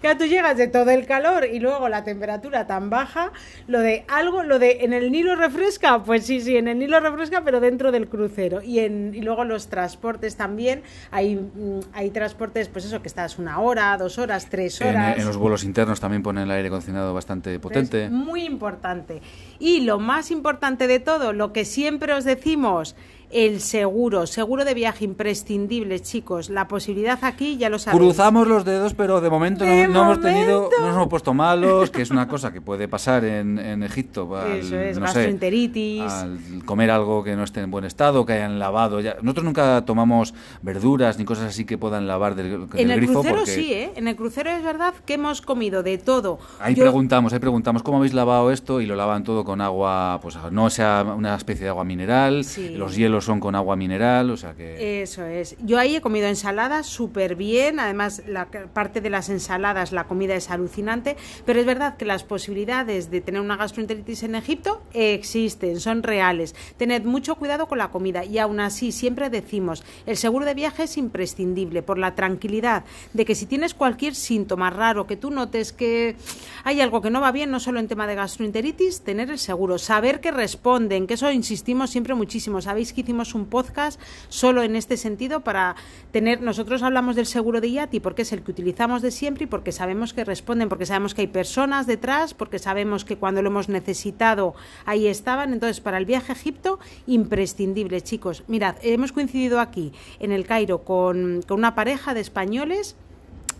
que 0.00 0.14
tú 0.14 0.24
llegas 0.24 0.56
de 0.56 0.68
todo 0.68 0.90
el 0.90 1.06
calor 1.06 1.46
y 1.46 1.60
luego 1.60 1.88
la 1.88 2.04
temperatura 2.04 2.66
tan 2.66 2.90
baja, 2.90 3.32
lo 3.66 3.80
de 3.80 4.04
algo, 4.08 4.42
lo 4.42 4.58
de 4.58 4.78
en 4.82 4.92
el 4.92 5.10
Nilo 5.12 5.36
refresca, 5.36 6.02
pues 6.02 6.24
sí, 6.26 6.40
sí, 6.40 6.56
en 6.56 6.68
el 6.68 6.78
Nilo 6.78 7.00
refresca, 7.00 7.42
pero 7.44 7.60
dentro 7.60 7.92
del 7.92 8.08
crucero. 8.08 8.62
Y, 8.62 8.80
en, 8.80 9.14
y 9.14 9.22
luego 9.22 9.44
los 9.44 9.68
transportes 9.68 10.36
también, 10.36 10.82
hay, 11.10 11.36
mm, 11.36 11.80
hay 11.92 12.10
transportes, 12.10 12.68
pues 12.68 12.84
eso, 12.84 13.02
que 13.02 13.08
estás 13.08 13.38
una 13.38 13.60
hora, 13.60 13.96
dos 13.96 14.18
horas, 14.18 14.48
tres 14.48 14.80
horas. 14.80 15.18
En, 15.18 15.24
los 15.24 15.36
vuelos 15.36 15.64
internos 15.64 16.00
también 16.00 16.22
ponen 16.22 16.44
el 16.44 16.50
aire 16.50 16.70
bastante 16.92 17.58
potente. 17.58 18.08
muy 18.10 18.44
importante. 18.44 19.22
Y 19.58 19.80
lo 19.80 19.98
más 19.98 20.30
importante 20.30 20.86
de 20.86 21.00
todo, 21.00 21.32
lo 21.32 21.52
que 21.52 21.64
siempre 21.64 22.12
os 22.12 22.24
decimos, 22.24 22.96
el 23.30 23.60
seguro, 23.60 24.26
seguro 24.26 24.64
de 24.64 24.74
viaje 24.74 25.04
imprescindible, 25.04 26.00
chicos. 26.00 26.50
La 26.50 26.68
posibilidad 26.68 27.18
aquí 27.22 27.56
ya 27.56 27.68
lo 27.68 27.78
sabéis. 27.78 28.00
Cruzamos 28.00 28.46
los 28.46 28.64
dedos, 28.64 28.94
pero 28.94 29.20
de 29.20 29.30
momento, 29.30 29.64
no, 29.64 29.72
hemos 29.72 30.20
tenido, 30.20 30.70
no 30.78 30.86
nos 30.86 30.96
hemos 30.96 31.08
puesto 31.08 31.34
malos, 31.34 31.90
que 31.90 32.02
es 32.02 32.10
una 32.10 32.28
cosa 32.28 32.52
que 32.52 32.60
puede 32.60 32.88
pasar 32.88 33.24
en, 33.24 33.58
en 33.58 33.82
Egipto. 33.82 34.36
Al, 34.36 34.58
Eso 34.58 34.78
es, 34.78 34.98
gastroenteritis. 34.98 36.02
al 36.02 36.38
comer 36.64 36.90
algo 36.90 37.24
que 37.24 37.34
no 37.36 37.44
esté 37.44 37.60
en 37.60 37.70
buen 37.70 37.84
estado, 37.84 38.24
que 38.24 38.34
hayan 38.34 38.58
lavado. 38.58 39.00
Ya. 39.00 39.16
Nosotros 39.22 39.44
nunca 39.44 39.84
tomamos 39.84 40.34
verduras 40.62 41.18
ni 41.18 41.24
cosas 41.24 41.46
así 41.46 41.64
que 41.64 41.78
puedan 41.78 42.06
lavar 42.06 42.34
del, 42.34 42.68
en 42.74 42.90
el 42.90 43.06
crucero 43.06 43.46
sí, 43.46 43.72
¿eh? 43.72 43.92
En 43.96 44.08
el 44.08 44.16
crucero 44.16 44.50
es 44.50 44.62
verdad 44.62 44.94
que 45.04 45.14
hemos 45.14 45.40
comido 45.42 45.82
de 45.82 45.98
todo. 45.98 46.38
Ahí 46.60 46.74
preguntamos, 46.74 47.32
ahí 47.32 47.38
preguntamos 47.38 47.82
cómo 47.82 47.98
habéis 47.98 48.14
lavado 48.14 48.50
esto 48.50 48.80
y 48.80 48.86
lo 48.86 48.96
lavan 48.96 49.24
todo 49.24 49.44
con 49.44 49.60
agua, 49.60 50.18
pues 50.22 50.36
no 50.50 50.70
sea 50.70 51.04
una 51.16 51.34
especie 51.34 51.64
de 51.64 51.70
agua 51.70 51.84
mineral, 51.84 52.44
los 52.74 52.96
hielos 52.96 53.15
son 53.20 53.40
con 53.40 53.54
agua 53.54 53.76
mineral, 53.76 54.30
o 54.30 54.36
sea 54.36 54.54
que... 54.54 55.02
Eso 55.02 55.24
es. 55.24 55.56
Yo 55.60 55.78
ahí 55.78 55.96
he 55.96 56.00
comido 56.00 56.26
ensaladas 56.26 56.86
súper 56.86 57.36
bien, 57.36 57.80
además 57.80 58.22
la 58.26 58.46
parte 58.46 59.00
de 59.00 59.10
las 59.10 59.28
ensaladas, 59.28 59.92
la 59.92 60.04
comida 60.04 60.34
es 60.34 60.50
alucinante, 60.50 61.16
pero 61.44 61.60
es 61.60 61.66
verdad 61.66 61.96
que 61.96 62.04
las 62.04 62.24
posibilidades 62.24 63.10
de 63.10 63.20
tener 63.20 63.40
una 63.40 63.56
gastroenteritis 63.56 64.22
en 64.22 64.34
Egipto 64.34 64.82
existen, 64.92 65.80
son 65.80 66.02
reales. 66.02 66.54
Tened 66.76 67.04
mucho 67.04 67.36
cuidado 67.36 67.66
con 67.66 67.78
la 67.78 67.88
comida 67.88 68.24
y 68.24 68.38
aún 68.38 68.60
así 68.60 68.92
siempre 68.92 69.30
decimos, 69.30 69.84
el 70.06 70.16
seguro 70.16 70.44
de 70.44 70.54
viaje 70.54 70.84
es 70.84 70.96
imprescindible 70.96 71.82
por 71.82 71.98
la 71.98 72.14
tranquilidad 72.14 72.84
de 73.12 73.24
que 73.24 73.34
si 73.34 73.46
tienes 73.46 73.74
cualquier 73.74 74.14
síntoma 74.14 74.70
raro, 74.70 75.06
que 75.06 75.16
tú 75.16 75.30
notes 75.30 75.72
que 75.72 76.16
hay 76.64 76.80
algo 76.80 77.00
que 77.00 77.10
no 77.10 77.20
va 77.20 77.32
bien, 77.32 77.50
no 77.50 77.60
solo 77.60 77.80
en 77.80 77.88
tema 77.88 78.06
de 78.06 78.14
gastroenteritis, 78.14 79.02
tener 79.02 79.30
el 79.30 79.38
seguro, 79.38 79.78
saber 79.78 80.20
que 80.20 80.30
responden, 80.30 81.06
que 81.06 81.14
eso 81.14 81.30
insistimos 81.30 81.90
siempre 81.90 82.14
muchísimo. 82.14 82.60
Sabéis 82.60 82.92
que 82.92 83.00
hicimos 83.06 83.36
un 83.36 83.46
podcast 83.46 84.00
solo 84.28 84.64
en 84.64 84.74
este 84.74 84.96
sentido 84.96 85.40
para 85.40 85.76
tener, 86.10 86.42
nosotros 86.42 86.82
hablamos 86.82 87.14
del 87.14 87.26
seguro 87.26 87.60
de 87.60 87.68
IATI 87.68 88.00
porque 88.00 88.22
es 88.22 88.32
el 88.32 88.42
que 88.42 88.50
utilizamos 88.50 89.00
de 89.00 89.12
siempre 89.12 89.44
y 89.44 89.46
porque 89.46 89.70
sabemos 89.70 90.12
que 90.12 90.24
responden, 90.24 90.68
porque 90.68 90.86
sabemos 90.86 91.14
que 91.14 91.20
hay 91.20 91.26
personas 91.28 91.86
detrás, 91.86 92.34
porque 92.34 92.58
sabemos 92.58 93.04
que 93.04 93.16
cuando 93.16 93.42
lo 93.42 93.50
hemos 93.50 93.68
necesitado 93.68 94.54
ahí 94.86 95.06
estaban. 95.06 95.52
Entonces, 95.52 95.80
para 95.80 95.98
el 95.98 96.04
viaje 96.04 96.32
a 96.32 96.34
Egipto, 96.34 96.80
imprescindible, 97.06 98.00
chicos. 98.00 98.42
Mirad, 98.48 98.74
hemos 98.82 99.12
coincidido 99.12 99.60
aquí 99.60 99.92
en 100.18 100.32
el 100.32 100.44
Cairo 100.44 100.82
con, 100.82 101.42
con 101.46 101.58
una 101.58 101.76
pareja 101.76 102.12
de 102.12 102.20
españoles 102.20 102.96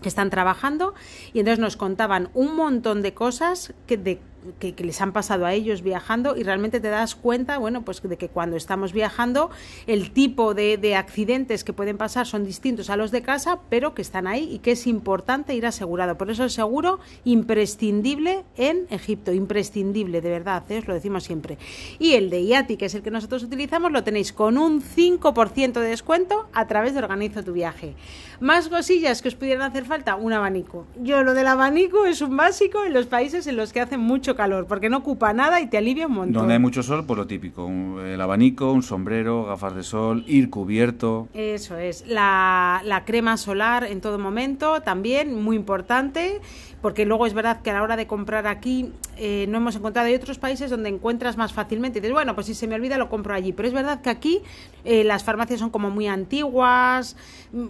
que 0.01 0.09
están 0.09 0.29
trabajando 0.29 0.93
y 1.33 1.39
entonces 1.39 1.59
nos 1.59 1.77
contaban 1.77 2.29
un 2.33 2.55
montón 2.55 3.01
de 3.01 3.13
cosas 3.13 3.73
que 3.87 3.97
de 3.97 4.19
que, 4.59 4.73
les 4.77 5.01
han 5.01 5.11
pasado 5.11 5.45
a 5.45 5.53
ellos 5.53 5.81
viajando 5.81 6.35
y 6.37 6.43
realmente 6.43 6.79
te 6.79 6.89
das 6.89 7.15
cuenta, 7.15 7.57
bueno, 7.57 7.83
pues 7.83 8.01
de 8.01 8.17
que 8.17 8.29
cuando 8.29 8.55
estamos 8.55 8.93
viajando 8.93 9.49
el 9.87 10.11
tipo 10.11 10.53
de, 10.53 10.77
de 10.77 10.95
accidentes 10.95 11.63
que 11.63 11.73
pueden 11.73 11.97
pasar 11.97 12.25
son 12.25 12.45
distintos 12.45 12.89
a 12.89 12.97
los 12.97 13.11
de 13.11 13.21
casa, 13.21 13.59
pero 13.69 13.93
que 13.93 14.01
están 14.01 14.27
ahí 14.27 14.49
y 14.51 14.59
que 14.59 14.71
es 14.71 14.87
importante 14.87 15.55
ir 15.55 15.65
asegurado. 15.65 16.17
Por 16.17 16.29
eso 16.29 16.43
el 16.43 16.49
seguro 16.49 16.99
imprescindible 17.25 18.43
en 18.55 18.87
Egipto, 18.89 19.33
imprescindible, 19.33 20.21
de 20.21 20.29
verdad, 20.29 20.63
¿eh? 20.69 20.79
os 20.79 20.87
lo 20.87 20.93
decimos 20.93 21.23
siempre. 21.23 21.57
Y 21.99 22.13
el 22.13 22.29
de 22.29 22.41
IATI, 22.41 22.77
que 22.77 22.85
es 22.85 22.95
el 22.95 23.01
que 23.01 23.11
nosotros 23.11 23.43
utilizamos, 23.43 23.91
lo 23.91 24.03
tenéis 24.03 24.33
con 24.33 24.57
un 24.57 24.81
5% 24.81 25.73
de 25.73 25.87
descuento 25.87 26.47
a 26.53 26.67
través 26.67 26.93
de 26.93 26.99
Organizo 26.99 27.43
tu 27.43 27.53
viaje. 27.53 27.95
Más 28.39 28.69
cosillas 28.69 29.21
que 29.21 29.29
os 29.29 29.35
pudieran 29.35 29.69
hacer 29.69 29.85
falta, 29.85 30.15
un 30.15 30.33
abanico. 30.33 30.85
Yo 31.01 31.23
lo 31.23 31.33
del 31.33 31.47
abanico 31.47 32.05
es 32.05 32.21
un 32.21 32.37
básico 32.37 32.83
en 32.83 32.93
los 32.93 33.07
países 33.07 33.47
en 33.47 33.55
los 33.55 33.73
que 33.73 33.81
hace 33.81 33.97
mucho 33.97 34.26
calor, 34.35 34.65
porque 34.67 34.89
no 34.89 34.97
ocupa 34.97 35.33
nada 35.33 35.61
y 35.61 35.67
te 35.67 35.77
alivia 35.77 36.07
un 36.07 36.13
montón. 36.13 36.33
Donde 36.33 36.53
hay 36.53 36.59
mucho 36.59 36.83
sol, 36.83 37.05
pues 37.05 37.17
lo 37.17 37.27
típico, 37.27 37.65
un- 37.65 37.99
el 38.05 38.19
abanico, 38.21 38.71
un 38.71 38.83
sombrero, 38.83 39.45
gafas 39.45 39.75
de 39.75 39.83
sol, 39.83 40.23
ir 40.27 40.49
cubierto. 40.49 41.27
Eso 41.33 41.77
es. 41.77 42.05
La, 42.07 42.81
la 42.83 43.05
crema 43.05 43.37
solar 43.37 43.83
en 43.85 44.01
todo 44.01 44.19
momento, 44.19 44.81
también 44.81 45.41
muy 45.41 45.55
importante, 45.55 46.41
porque 46.81 47.05
luego 47.05 47.25
es 47.25 47.33
verdad 47.33 47.61
que 47.61 47.71
a 47.71 47.73
la 47.73 47.83
hora 47.83 47.95
de 47.95 48.07
comprar 48.07 48.45
aquí 48.47 48.91
eh, 49.17 49.45
no 49.49 49.57
hemos 49.57 49.75
encontrado. 49.75 50.07
Hay 50.07 50.15
otros 50.15 50.37
países 50.37 50.69
donde 50.69 50.89
encuentras 50.89 51.35
más 51.37 51.51
fácilmente. 51.53 51.97
Y 51.99 52.01
dices, 52.01 52.13
bueno, 52.13 52.35
pues 52.35 52.47
si 52.47 52.53
se 52.53 52.67
me 52.67 52.75
olvida 52.75 52.97
lo 52.97 53.09
compro 53.09 53.33
allí. 53.33 53.51
Pero 53.51 53.67
es 53.67 53.73
verdad 53.73 54.01
que 54.01 54.09
aquí 54.11 54.41
eh, 54.85 55.03
las 55.03 55.23
farmacias 55.23 55.59
son 55.59 55.69
como 55.71 55.89
muy 55.89 56.07
antiguas. 56.07 57.15
mm, 57.51 57.65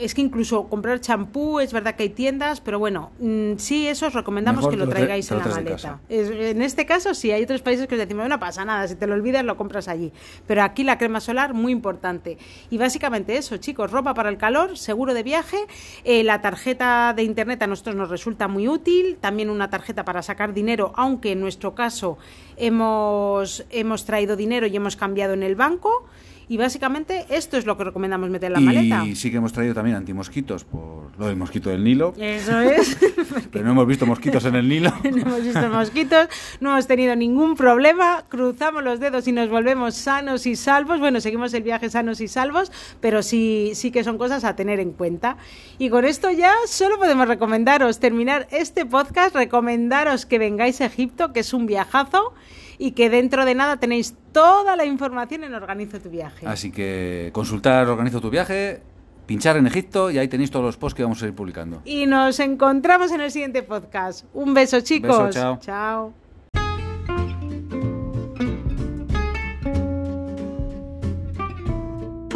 Es 0.00 0.14
que 0.14 0.20
incluso 0.20 0.68
comprar 0.68 1.00
champú, 1.00 1.58
es 1.60 1.72
verdad 1.72 1.94
que 1.94 2.02
hay 2.04 2.08
tiendas, 2.10 2.60
pero 2.60 2.78
bueno, 2.78 3.10
mm, 3.18 3.52
sí, 3.56 3.86
eso 3.88 4.06
os 4.08 4.12
recomendamos 4.14 4.58
Mejor 4.60 4.70
que 4.72 4.76
lo 4.76 4.84
lo 4.84 4.90
tra- 4.92 4.94
traigáis 4.96 5.26
te 5.28 5.34
en 5.34 5.40
lo 5.40 5.46
la 5.48 5.54
maleta. 5.54 6.00
Es- 6.08 6.30
en 6.30 6.62
este 6.62 6.84
caso 6.86 7.14
sí, 7.14 7.30
hay 7.32 7.42
otros 7.42 7.62
países 7.62 7.86
que 7.86 7.94
os 7.94 7.98
decimos, 8.00 8.28
no 8.28 8.38
pasa 8.38 8.64
nada, 8.64 8.86
si 8.88 8.94
te 8.94 9.06
lo 9.06 9.14
olvidas 9.14 9.44
lo 9.44 9.56
compras 9.56 9.88
allí. 9.88 10.12
Pero 10.46 10.62
aquí 10.62 10.84
la 10.84 10.98
crema 10.98 11.20
solar, 11.20 11.54
muy 11.54 11.72
importante. 11.72 12.36
Y 12.70 12.76
básicamente 12.78 13.36
eso, 13.36 13.56
chicos, 13.56 13.90
ropa 13.90 14.12
para 14.14 14.28
el 14.28 14.36
calor, 14.36 14.76
seguro 14.76 15.14
de 15.14 15.22
viaje, 15.22 15.56
eh, 16.04 16.22
la 16.24 16.40
tarjeta 16.42 17.14
de 17.16 17.22
internet 17.22 17.62
a 17.62 17.66
nosotros 17.66 17.96
nos 17.96 18.10
resulta 18.10 18.48
muy 18.50 18.68
útil, 18.68 19.16
también 19.20 19.48
una 19.50 19.70
tarjeta 19.70 20.04
para 20.04 20.22
sacar 20.22 20.52
dinero, 20.52 20.92
aunque 20.96 21.32
en 21.32 21.40
nuestro 21.40 21.74
caso 21.74 22.18
hemos, 22.56 23.64
hemos 23.70 24.04
traído 24.04 24.36
dinero 24.36 24.66
y 24.66 24.76
hemos 24.76 24.96
cambiado 24.96 25.34
en 25.34 25.42
el 25.42 25.56
banco. 25.56 26.06
Y 26.50 26.56
básicamente 26.56 27.26
esto 27.28 27.56
es 27.56 27.64
lo 27.64 27.76
que 27.76 27.84
recomendamos 27.84 28.28
meter 28.28 28.48
en 28.48 28.54
la 28.54 28.60
y 28.60 28.64
maleta. 28.64 29.04
sí 29.14 29.30
que 29.30 29.36
hemos 29.36 29.52
traído 29.52 29.72
también 29.72 29.96
antimosquitos 29.96 30.64
por 30.64 31.16
lo 31.16 31.28
del 31.28 31.36
mosquito 31.36 31.70
del 31.70 31.84
Nilo. 31.84 32.12
Eso 32.18 32.58
es. 32.58 32.98
Pero 33.52 33.64
no 33.66 33.70
hemos 33.70 33.86
visto 33.86 34.04
mosquitos 34.04 34.44
en 34.46 34.56
el 34.56 34.68
Nilo. 34.68 34.92
no 35.04 35.16
hemos 35.16 35.44
visto 35.44 35.68
mosquitos, 35.68 36.26
no 36.58 36.72
hemos 36.72 36.88
tenido 36.88 37.14
ningún 37.14 37.54
problema, 37.54 38.24
cruzamos 38.28 38.82
los 38.82 38.98
dedos 38.98 39.28
y 39.28 39.32
nos 39.32 39.48
volvemos 39.48 39.94
sanos 39.94 40.44
y 40.44 40.56
salvos. 40.56 40.98
Bueno, 40.98 41.20
seguimos 41.20 41.54
el 41.54 41.62
viaje 41.62 41.88
sanos 41.88 42.20
y 42.20 42.26
salvos, 42.26 42.72
pero 43.00 43.22
sí, 43.22 43.70
sí 43.74 43.92
que 43.92 44.02
son 44.02 44.18
cosas 44.18 44.42
a 44.42 44.56
tener 44.56 44.80
en 44.80 44.90
cuenta. 44.90 45.36
Y 45.78 45.88
con 45.88 46.04
esto 46.04 46.32
ya 46.32 46.52
solo 46.66 46.98
podemos 46.98 47.28
recomendaros 47.28 48.00
terminar 48.00 48.48
este 48.50 48.84
podcast, 48.84 49.36
recomendaros 49.36 50.26
que 50.26 50.40
vengáis 50.40 50.80
a 50.80 50.86
Egipto, 50.86 51.32
que 51.32 51.38
es 51.38 51.54
un 51.54 51.66
viajazo 51.66 52.34
y 52.80 52.92
que 52.92 53.10
dentro 53.10 53.44
de 53.44 53.54
nada 53.54 53.76
tenéis 53.76 54.16
toda 54.32 54.74
la 54.74 54.86
información 54.86 55.44
en 55.44 55.52
Organizo 55.52 56.00
tu 56.00 56.08
viaje. 56.08 56.46
Así 56.46 56.72
que 56.72 57.28
consultar, 57.34 57.86
organizo 57.88 58.22
tu 58.22 58.30
viaje, 58.30 58.80
pinchar 59.26 59.58
en 59.58 59.66
Egipto 59.66 60.10
y 60.10 60.16
ahí 60.16 60.28
tenéis 60.28 60.50
todos 60.50 60.64
los 60.64 60.78
posts 60.78 60.96
que 60.96 61.02
vamos 61.02 61.22
a 61.22 61.26
ir 61.26 61.34
publicando. 61.34 61.82
Y 61.84 62.06
nos 62.06 62.40
encontramos 62.40 63.12
en 63.12 63.20
el 63.20 63.30
siguiente 63.30 63.62
podcast. 63.62 64.24
Un 64.32 64.54
beso, 64.54 64.80
chicos. 64.80 65.34
chao. 65.34 65.58
chao. 65.60 66.14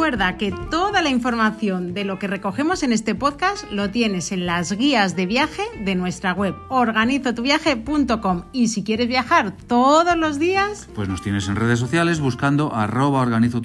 Recuerda 0.05 0.37
que 0.37 0.53
toda 0.69 1.01
la 1.01 1.09
información 1.09 1.95
de 1.95 2.05
lo 2.05 2.19
que 2.19 2.27
recogemos 2.27 2.83
en 2.83 2.93
este 2.93 3.15
podcast 3.15 3.65
lo 3.71 3.89
tienes 3.89 4.31
en 4.31 4.45
las 4.45 4.71
guías 4.71 5.15
de 5.15 5.25
viaje 5.25 5.63
de 5.83 5.95
nuestra 5.95 6.31
web 6.31 6.53
organizotuviaje.com 6.69 8.43
y 8.53 8.67
si 8.67 8.83
quieres 8.83 9.07
viajar 9.07 9.57
todos 9.65 10.15
los 10.15 10.37
días, 10.37 10.87
Pues 10.93 11.09
nos 11.09 11.23
tienes 11.23 11.47
en 11.47 11.55
redes 11.55 11.79
sociales 11.79 12.19
buscando 12.19 12.75
arroba 12.75 13.19
organizo 13.19 13.63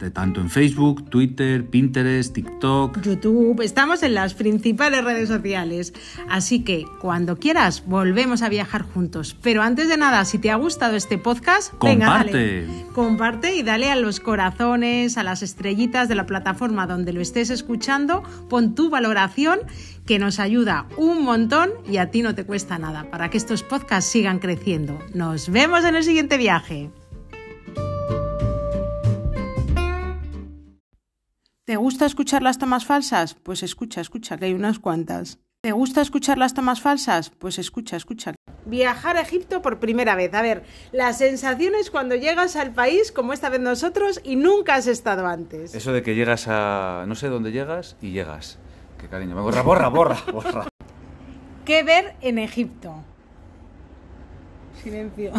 de 0.00 0.10
tanto 0.10 0.40
en 0.40 0.50
Facebook, 0.50 1.08
Twitter, 1.10 1.64
Pinterest, 1.66 2.32
TikTok. 2.34 3.00
YouTube, 3.02 3.60
estamos 3.62 4.02
en 4.02 4.14
las 4.14 4.34
principales 4.34 5.04
redes 5.04 5.28
sociales. 5.28 5.92
Así 6.28 6.64
que 6.64 6.86
cuando 7.00 7.36
quieras 7.36 7.84
volvemos 7.86 8.42
a 8.42 8.48
viajar 8.48 8.82
juntos. 8.82 9.36
Pero 9.42 9.62
antes 9.62 9.88
de 9.88 9.96
nada, 9.96 10.24
si 10.24 10.38
te 10.38 10.50
ha 10.50 10.56
gustado 10.56 10.96
este 10.96 11.18
podcast, 11.18 11.72
venga, 11.82 12.06
Comparte. 12.06 12.66
dale. 12.66 12.86
Comparte 12.92 13.54
y 13.54 13.62
dale 13.62 13.90
a 13.90 13.96
los 13.96 14.20
corazones, 14.20 15.18
a 15.18 15.22
las 15.22 15.42
estrellitas 15.42 16.08
de 16.08 16.14
la 16.14 16.26
plataforma 16.26 16.86
donde 16.86 17.12
lo 17.12 17.20
estés 17.20 17.50
escuchando. 17.50 18.22
Pon 18.48 18.74
tu 18.74 18.90
valoración 18.90 19.60
que 20.06 20.18
nos 20.18 20.40
ayuda 20.40 20.86
un 20.96 21.22
montón 21.24 21.70
y 21.88 21.98
a 21.98 22.10
ti 22.10 22.22
no 22.22 22.34
te 22.34 22.44
cuesta 22.44 22.78
nada 22.78 23.10
para 23.10 23.30
que 23.30 23.36
estos 23.36 23.62
podcasts 23.62 24.10
sigan 24.10 24.38
creciendo. 24.38 24.98
Nos 25.14 25.50
vemos 25.50 25.84
en 25.84 25.94
el 25.94 26.02
siguiente 26.04 26.36
viaje. 26.38 26.90
¿Te 31.70 31.76
gusta 31.76 32.04
escuchar 32.04 32.42
las 32.42 32.58
tomas 32.58 32.84
falsas? 32.84 33.34
Pues 33.34 33.62
escucha, 33.62 34.00
escucha, 34.00 34.36
que 34.36 34.46
hay 34.46 34.54
unas 34.54 34.80
cuantas. 34.80 35.38
¿Te 35.60 35.70
gusta 35.70 36.00
escuchar 36.00 36.36
las 36.36 36.52
tomas 36.52 36.80
falsas? 36.80 37.30
Pues 37.30 37.60
escucha, 37.60 37.96
escucha. 37.96 38.34
Viajar 38.66 39.16
a 39.16 39.20
Egipto 39.20 39.62
por 39.62 39.78
primera 39.78 40.16
vez. 40.16 40.34
A 40.34 40.42
ver, 40.42 40.64
las 40.90 41.18
sensaciones 41.18 41.92
cuando 41.92 42.16
llegas 42.16 42.56
al 42.56 42.72
país, 42.72 43.12
como 43.12 43.32
esta 43.32 43.50
vez 43.50 43.60
nosotros, 43.60 44.20
y 44.24 44.34
nunca 44.34 44.74
has 44.74 44.88
estado 44.88 45.28
antes. 45.28 45.72
Eso 45.72 45.92
de 45.92 46.02
que 46.02 46.16
llegas 46.16 46.48
a... 46.48 47.04
no 47.06 47.14
sé 47.14 47.28
dónde 47.28 47.52
llegas 47.52 47.96
y 48.02 48.10
llegas. 48.10 48.58
Qué 48.98 49.06
cariño. 49.06 49.36
Me 49.36 49.42
borra, 49.42 49.62
borra, 49.62 49.86
borra, 49.86 50.18
borra. 50.32 50.66
¿Qué 51.64 51.84
ver 51.84 52.16
en 52.20 52.40
Egipto? 52.40 52.96
Silencio. 54.82 55.30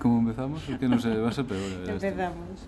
¿Cómo 0.00 0.18
empezamos? 0.18 0.68
Es 0.68 0.78
que 0.80 0.88
no 0.88 0.98
sé, 0.98 1.16
va 1.16 1.28
a 1.28 1.32
ser 1.32 1.44
peor. 1.44 1.60
Empezamos. 1.88 2.66